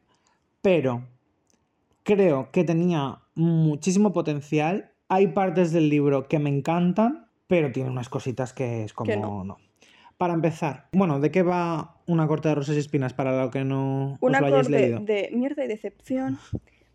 [0.63, 1.05] pero
[2.05, 4.93] creo que tenía muchísimo potencial.
[5.15, 9.17] Hay partes del libro que me encantan, pero tiene unas cositas que es como Que
[9.17, 9.45] no.
[9.45, 9.59] no.
[10.19, 13.65] Para empezar, bueno, ¿de qué va una corte de rosas y espinas para lo que
[13.65, 15.01] no Una os lo hayáis corte leído?
[15.01, 16.39] de mierda y decepción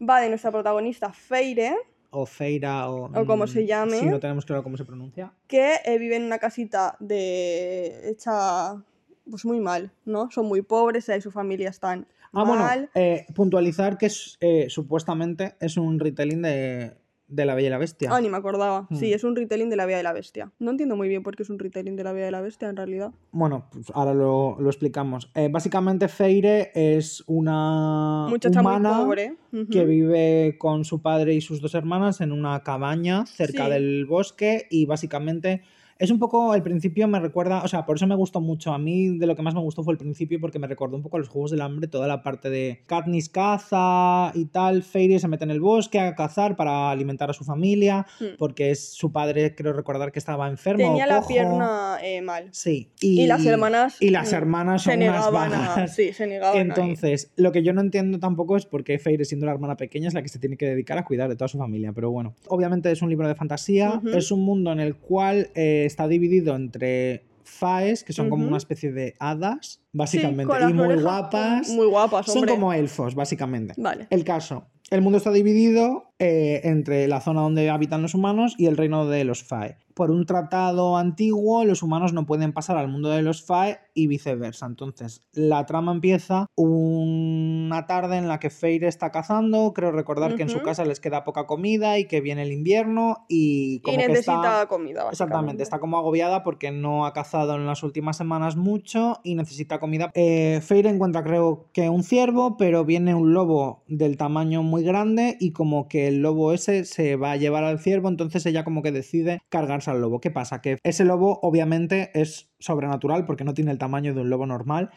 [0.01, 1.75] va de nuestra protagonista Feire,
[2.11, 3.05] O Feira o...
[3.13, 3.99] O como se mm, llame.
[3.99, 5.31] Si no tenemos claro cómo se pronuncia.
[5.47, 8.81] que eh, vive en una casita de hecha
[9.29, 10.29] pues muy mal, ¿no?
[10.31, 12.47] Son muy pobres, y su familia están Ah, mal.
[12.47, 16.93] bueno, eh, puntualizar que es, eh, supuestamente es un retelling de,
[17.29, 18.09] de La Bella y la Bestia.
[18.11, 18.87] Ah, ni me acordaba.
[18.91, 19.13] Sí, Hmm.
[19.15, 20.51] es un retelling de la vida de la bestia.
[20.59, 22.69] No entiendo muy bien por qué es un retelling de la vida de la bestia
[22.69, 23.11] en realidad.
[23.31, 25.29] Bueno, pues ahora lo, lo explicamos.
[25.35, 29.35] Eh, básicamente Feire es una Muchacha humana muy pobre.
[29.71, 33.71] que vive con su padre y sus dos hermanas en una cabaña cerca Sí.
[33.71, 35.61] del bosque y básicamente
[35.99, 38.73] es un poco, el principio me recuerda, o sea, por eso me gustó mucho.
[38.73, 41.03] A mí de lo que más me gustó fue el principio porque me recordó un
[41.03, 45.19] poco a los Juegos del Hambre, toda la parte de Katniss caza y tal, Feire
[45.19, 48.37] se mete en el bosque a cazar para alimentar a su familia Hmm.
[48.37, 50.85] porque es su padre, creo recordar que estaba enfermo.
[50.85, 52.49] Tenía la pierna eh, mal.
[52.51, 52.89] Sí.
[53.01, 53.97] Y, las hermanas.
[53.99, 55.57] Y las mm, hermanas son se unas negaban a.
[55.59, 55.95] vagas.
[55.95, 56.57] Sí, se negaban.
[56.57, 56.61] a.
[56.61, 60.07] Entonces, lo que yo no entiendo tampoco es por qué Feire, siendo la hermana pequeña,
[60.07, 61.91] es la que se tiene que dedicar a cuidar de toda su familia.
[61.93, 65.88] Pero bueno, obviamente es un libro de fantasía, es un mundo en el cual eh,
[65.89, 71.03] está dividido entre faes, que son como una especie de hadas, básicamente, y muy orejas
[71.03, 71.69] guapas.
[71.69, 73.73] Muy guapas, Son como elfos, básicamente.
[73.77, 74.07] Vale.
[74.09, 74.67] El caso.
[74.89, 79.07] El mundo está dividido eh, entre la zona donde habitan los humanos y el reino
[79.07, 79.77] de los Fae.
[79.99, 84.07] Por un tratado antiguo, los humanos no pueden pasar al mundo de los Fae y
[84.07, 84.65] viceversa.
[84.65, 89.73] Entonces, la trama empieza una tarde en la que Feire está cazando.
[89.73, 93.25] Creo recordar que en su casa les queda poca comida y que viene el invierno
[93.27, 94.67] y como Y que necesita está...
[94.67, 95.05] comida.
[95.11, 99.81] Exactamente, está como agobiada porque no ha cazado en las últimas semanas mucho y necesita
[99.81, 100.11] comida.
[100.13, 105.35] Eh, Feire encuentra, creo que un ciervo, pero viene un lobo del tamaño muy grande
[105.41, 108.81] y como que el lobo ese se va a llevar al ciervo, entonces ella como
[108.81, 110.19] que decide cargarse al lobo.
[110.21, 110.61] ¿Qué pasa?
[110.61, 114.89] Que ese lobo obviamente es sobrenatural porque no tiene el tamaño de un lobo normal.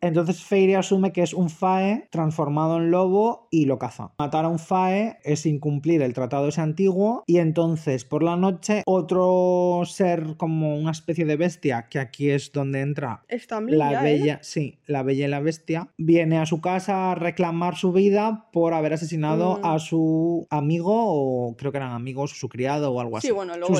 [0.00, 4.12] Entonces Fairy asume que es un Fae transformado en lobo y lo caza.
[4.18, 8.82] Matar a un Fae es incumplir el tratado ese antiguo y entonces por la noche
[8.86, 13.24] otro ser como una especie de bestia, que aquí es donde entra
[13.76, 17.92] la bella, sí, la bella y la bestia, viene a su casa a reclamar su
[17.92, 19.66] vida por haber asesinado Mm.
[19.66, 23.28] a su amigo o creo que eran amigos, su criado o algo así.
[23.28, 23.74] Sí, bueno, luego.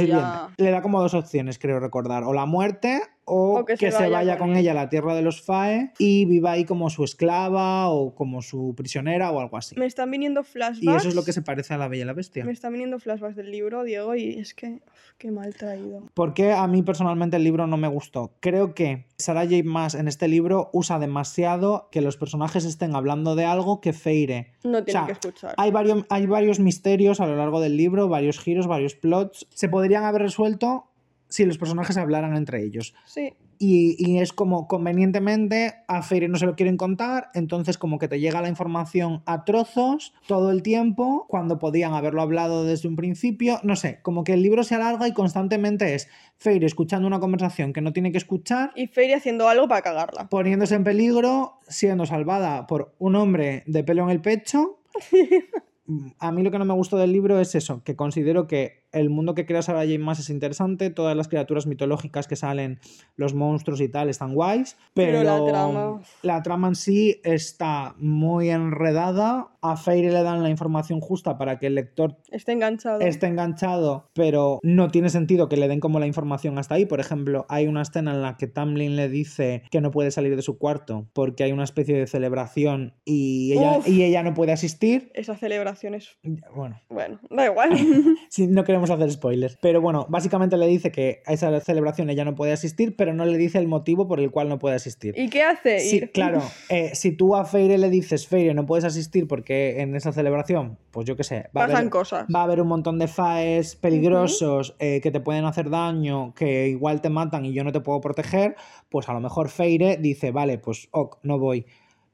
[0.56, 4.36] Le da como dos opciones, creo recordar, o la muerte o, O que, se vaya,
[4.36, 8.14] con, ella a la tierra de los Fae y viva ahí como su esclava o
[8.14, 9.76] como su prisionera o algo así.
[9.78, 10.82] Me están viniendo flashbacks.
[10.82, 12.44] Y eso es lo que se parece a la bella y la bestia.
[12.44, 14.80] Me están viniendo flashbacks del libro, Diego, y es que.
[15.22, 16.02] Qué mal traído.
[16.14, 18.32] ¿Por qué a mí personalmente el libro no me gustó?
[18.40, 19.62] Creo que Sarah J.
[19.62, 24.54] Maas en este libro usa demasiado que los personajes estén hablando de algo que Feire.
[24.64, 25.54] No tienen sea, que escuchar.
[25.58, 29.46] Hay varios, hay varios misterios a lo largo del libro, varios giros, varios plots.
[29.50, 30.88] Se podrían haber resuelto
[31.32, 32.94] si los personajes hablaran entre ellos.
[33.06, 33.32] Sí.
[33.58, 38.08] Y, y es como convenientemente a Feire no se lo quieren contar, entonces como que
[38.08, 42.96] te llega la información a trozos todo el tiempo, cuando podían haberlo hablado desde un
[42.96, 47.20] principio, no sé, como que el libro se alarga y constantemente es Feire escuchando una
[47.20, 50.28] conversación que no tiene que escuchar, Y Fairy haciendo algo para cagarla.
[50.28, 54.80] poniéndose en peligro, siendo salvada por un hombre de pelo en el pecho.
[56.18, 59.10] A mí lo que no me gustó del libro es eso, que considero que el
[59.10, 59.98] mundo que crea Sarah J.
[59.98, 62.78] Maas es interesante, todas las criaturas mitológicas que salen,
[63.16, 67.94] los monstruos y tal, están guays, pero, Pero la trama- la trama en sí está
[67.98, 69.48] muy enredada.
[69.64, 72.98] A Feire le dan la información justa para que el lector Está enganchado.
[73.00, 76.84] esté enganchado, pero no tiene sentido que le den como la información hasta ahí.
[76.84, 80.34] Por ejemplo, hay una escena en la que Tamlin le dice que no puede salir
[80.34, 83.88] de su cuarto porque hay una especie de celebración y ella, Uf.
[83.88, 85.12] y ella no puede asistir.
[85.14, 86.08] Esa celebración es.
[86.56, 87.70] Bueno, Bueno, da igual.
[88.30, 89.56] si no queremos hacer spoilers.
[89.60, 93.24] Pero bueno, básicamente le dice que a esa celebración ella no puede asistir, pero no
[93.24, 95.14] le dice el motivo por el cual no puede asistir.
[95.16, 95.80] ¿Y qué hace?
[95.80, 96.42] Sí, claro.
[96.68, 100.78] eh, si tú a Feire le dices, Feire, no puedes asistir porque en esa celebración,
[100.90, 102.26] pues yo qué sé, va a Pasan haber, cosas.
[102.34, 106.68] va a haber un montón de faes peligrosos eh, que te pueden hacer daño, que
[106.68, 108.56] igual te matan y yo no te puedo proteger,
[108.88, 111.66] pues a lo mejor Feire dice, vale, pues ok, no voy.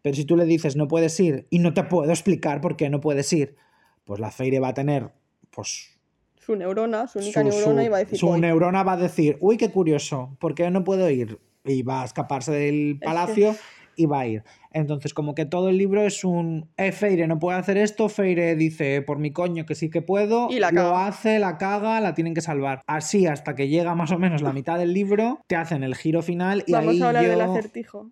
[0.02, 2.88] Pero si tú le dices, no puedes ir y no te puedo explicar por qué
[2.88, 3.56] no puedes ir,
[4.04, 5.10] pues la Feire va a tener,
[5.50, 5.97] pues
[6.48, 8.18] Su neurona, su única su, neurona, su- iba a decir.
[8.18, 8.40] su "Voy".
[8.40, 11.38] neurona va a decir, uy, qué curioso, ¿por qué no puedo ir?
[11.62, 13.54] Y va a escaparse del que- palacio
[13.96, 14.44] y va a ir.
[14.72, 18.56] Entonces, como que todo el libro es un, eh, Feire no puede hacer esto, Feire
[18.56, 22.14] dice, por mi coño que sí que puedo, Y la lo hace, la caga, la
[22.14, 22.80] tienen que salvar.
[22.86, 26.22] Así hasta que llega más o menos la mitad del libro, te hacen el giro
[26.22, 27.30] final y Vamos ahí a hablar yo...
[27.30, 28.10] del acertijo.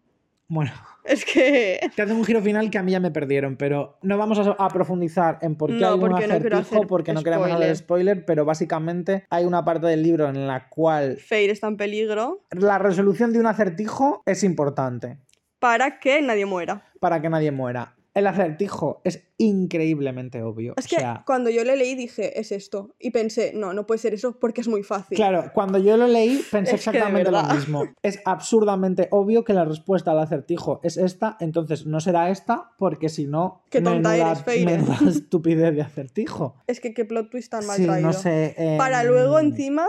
[0.48, 0.70] Bueno,
[1.04, 1.80] Es que.
[1.96, 4.50] te hacen un giro final que a mí ya me perdieron, pero no vamos a,
[4.52, 8.24] a profundizar en por qué No, hay un no acertijo, porque no queremos hacer spoiler,
[8.24, 12.78] pero básicamente hay una parte del libro en la cual Feyre está en peligro la
[12.78, 15.18] resolución de un acertijo es importante
[15.58, 16.84] para que nadie muera.
[17.00, 17.95] para que nadie muera.
[18.16, 20.72] El acertijo es increíblemente obvio.
[20.78, 22.94] Es o que sea, cuando yo le leí dije, es esto.
[22.98, 25.16] Y pensé, no, no puede ser eso porque es muy fácil.
[25.16, 27.84] Claro, cuando yo lo leí pensé exactamente lo mismo.
[28.02, 33.10] Es absurdamente obvio que la respuesta al acertijo es esta, entonces no será esta, porque
[33.10, 34.64] si no, Qué tonta menuda- eres, Feire.
[34.78, 36.56] menuda estupidez de acertijo.
[36.66, 38.06] Es que qué plot twist tan mal Sí, traído.
[38.06, 38.54] no sé.
[38.56, 39.86] em, Para luego encima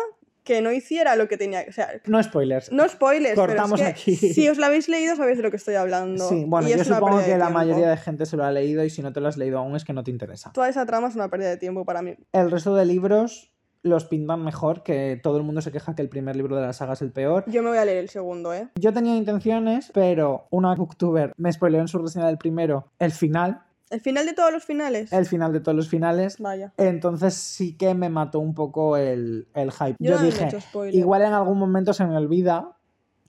[0.48, 1.70] que no hiciera lo que tenía que.
[1.72, 2.72] O sea, No spoilers.
[2.72, 4.34] no spoilers, Cortamos pero es que aquí.
[4.34, 6.28] si os lo habéis leído sabéis de lo que estoy hablando.
[6.30, 8.90] Sí, bueno, y yo supongo que la mayoría de gente se lo ha leído y
[8.90, 10.52] si no te lo has leído aún es que no te interesa.
[10.54, 12.16] Toda esa trama es una pérdida de tiempo para mí.
[12.32, 13.52] El resto de libros
[13.84, 16.74] los pintan mejor, que todo el mundo se queja que el primer libro de la
[16.74, 17.44] saga es el peor.
[17.48, 18.68] Yo me voy a leer el segundo, ¿eh?
[18.76, 23.62] Yo tenía intenciones, pero una booktuber me spoileó en su reseña del primero el final,
[23.90, 25.14] El final de todos los finales.
[25.14, 26.38] el final de todos los finales.
[26.40, 26.74] Vaya.
[26.78, 29.96] Entonces sí que me mató un poco el, el hype.
[30.00, 30.50] Yo no dije,
[30.92, 32.78] igual en algún momento se me olvida,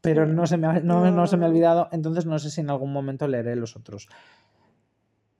[0.00, 1.10] pero no se, me ha, no, No.
[1.12, 4.08] no se me ha olvidado, entonces no sé si en algún momento leeré los otros.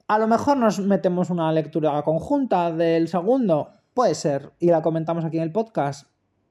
[0.07, 5.23] A lo mejor nos metemos una lectura conjunta del segundo, puede ser, y la comentamos
[5.25, 6.07] aquí en el podcast.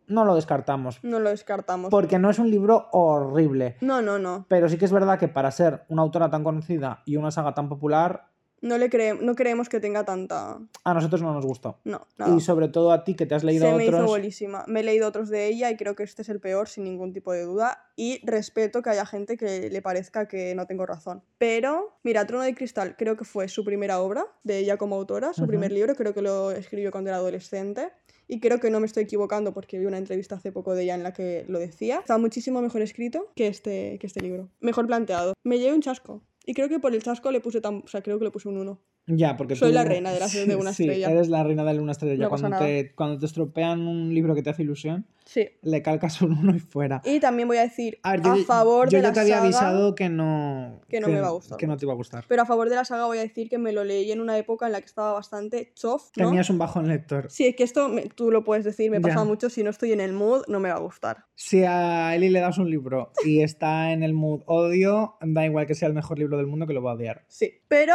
[0.07, 1.91] No lo descartamos, No lo descartamos.
[1.91, 3.77] porque no es un libro horrible.
[3.83, 4.47] No, no, no.
[4.49, 7.53] Pero sí que es verdad que para ser una autora tan conocida y una saga
[7.53, 8.28] tan popular,
[8.61, 10.59] No le creemos, no creemos que tenga tanta.
[10.84, 11.78] a nosotros no nos gustó.
[11.84, 12.34] No, nada.
[12.34, 14.09] Y sobre todo a ti que te has leído Se me hizo otros.
[14.11, 14.64] buenísima.
[14.66, 17.12] Me he leído otros de ella y creo que este es el peor sin ningún
[17.12, 17.84] tipo de duda.
[17.96, 21.22] Y respeto que haya gente que le parezca que no tengo razón.
[21.38, 25.32] Pero, mira, Trono de Cristal creo que fue su primera obra de ella como autora,
[25.32, 27.90] su primer libro, creo que lo escribió cuando era adolescente.
[28.30, 30.94] Y creo que no me estoy equivocando porque vi una entrevista hace poco de ella
[30.94, 32.00] en la que lo decía.
[32.00, 34.50] Está muchísimo mejor escrito que este, que este libro.
[34.61, 35.32] Mejor planteado.
[35.44, 36.20] Me llevé un chasco.
[36.49, 37.82] Y creo que por el chasco le puse tan...
[37.84, 38.82] O sea, creo que le puse un 1.
[39.09, 41.11] Ya, porque Soy tú- la reina de la- de una sí, estrella.
[41.11, 42.24] eres la reina de una estrella.
[42.24, 45.48] No cuando, te, cuando te estropean un libro que te hace ilusión, Sí.
[45.62, 47.00] le calcas un uno y fuera.
[47.04, 49.34] Y también voy a decir A ver, yo, favor yo de ya la te había
[49.36, 50.80] saga, avisado que no.
[50.88, 52.24] que no me va a gustar Que no te iba a gustar.
[52.28, 54.36] pero a favor de la saga voy a decir que me lo leí en una
[54.38, 56.28] época en la que estaba bastante chof, ¿no?
[56.28, 57.26] Tenías un bajón lector.
[57.30, 59.02] Sí, es que esto me- tú lo puedes decir, me Ya.
[59.02, 61.24] pasa mucho, si no estoy en el mood no me va a gustar.
[61.34, 65.66] Si a Eli le das un libro y está en el mood odio, da igual
[65.66, 67.24] que sea el mejor libro del mundo que lo va a odiar.
[67.28, 67.94] Sí, pero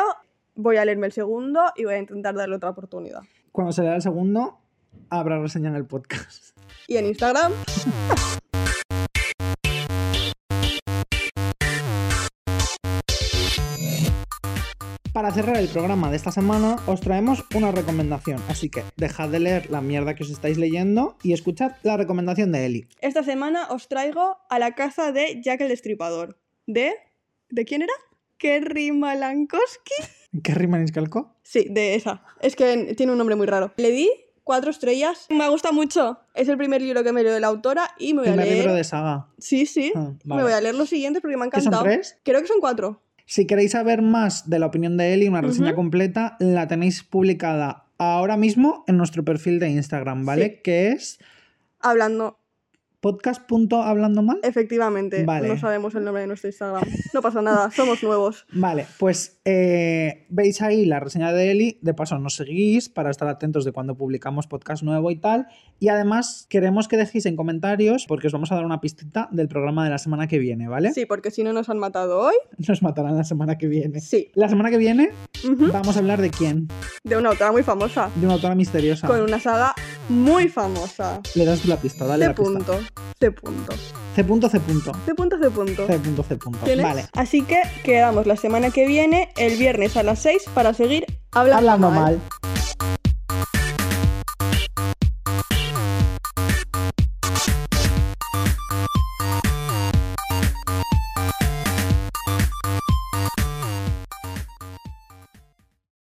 [0.56, 3.22] voy a leerme el segundo y voy a intentar darle otra oportunidad.
[3.52, 4.60] Cuando se le da el segundo,
[5.10, 6.58] habrá reseña en el podcast.
[6.88, 7.54] Y en Instagram,
[15.14, 18.42] Para cerrar el programa de esta semana, os traemos una recomendación.
[18.50, 22.52] Así que dejad de leer la mierda que os estáis leyendo y escuchad la recomendación
[22.52, 22.88] de Eli.
[23.00, 26.40] esta semana os traigo a la casa de Jack el Destripador.
[26.66, 26.96] ¿De?
[27.50, 27.94] ¿De quién era?
[28.38, 29.94] Kerry Malankowski.
[30.42, 31.36] ¿Qué rima en Iscalco?
[31.44, 32.24] Sí, de esa.
[32.42, 33.74] Es que tiene un nombre muy raro.
[33.78, 34.10] Le di
[34.44, 35.28] cuatro estrellas.
[35.30, 36.20] Me gusta mucho.
[36.34, 38.46] Es el primer libro que me leo de la autora y me voy a Primer
[38.48, 38.58] leer.
[38.60, 39.28] libro de saga.
[39.38, 39.92] Sí, sí.
[39.96, 41.84] Ah, Me voy a leer los siguientes porque me han ¿Que son encantado.
[41.96, 42.18] tres?
[42.24, 43.02] Creo que son cuatro.
[43.26, 47.86] Si queréis saber más de la opinión de Eli, una reseña completa, la tenéis publicada
[47.98, 50.56] ahora mismo en nuestro perfil de Instagram, ¿vale?
[50.56, 50.62] Sí.
[50.64, 51.20] Que es
[51.80, 52.38] Hablando,
[53.00, 54.40] podcast.hablando mal.
[54.44, 55.24] efectivamente.
[55.24, 55.48] Vale.
[55.48, 56.84] No sabemos el nombre de nuestro Instagram.
[57.14, 58.46] No pasa nada, somos nuevos.
[58.52, 63.28] Vale, pues eh, veis ahí la reseña de Eli, de paso nos seguís para estar
[63.28, 65.48] atentos de cuando publicamos podcast nuevo y tal.
[65.80, 69.48] Y además queremos que dejéis en comentarios, porque os vamos a dar una pistita del
[69.48, 70.94] programa de la semana que viene, ¿vale?
[70.94, 72.36] Sí, porque si no nos han matado hoy.
[72.68, 74.00] Nos matarán la semana que viene.
[74.00, 74.32] Sí.
[74.36, 75.10] La semana que viene
[75.74, 76.68] vamos a hablar de quién,
[77.04, 78.10] De una autora muy famosa.
[78.16, 79.08] de una autora misteriosa.
[79.08, 79.74] Con una saga
[80.08, 81.22] muy famosa.
[81.36, 82.54] Le das la pista, dale C la pista.
[82.54, 82.80] punto.
[83.20, 83.74] C punto.
[84.16, 84.92] C punto, C punto.
[85.06, 85.88] C punto, C punto.
[85.88, 86.60] C punto, C punto.
[86.64, 86.86] ¿Tienes?
[86.86, 87.06] Vale.
[87.14, 91.58] Así que quedamos la semana que viene, el viernes a las 6, para seguir hablando,
[91.72, 92.20] Hablando mal.
[92.20, 93.03] mal.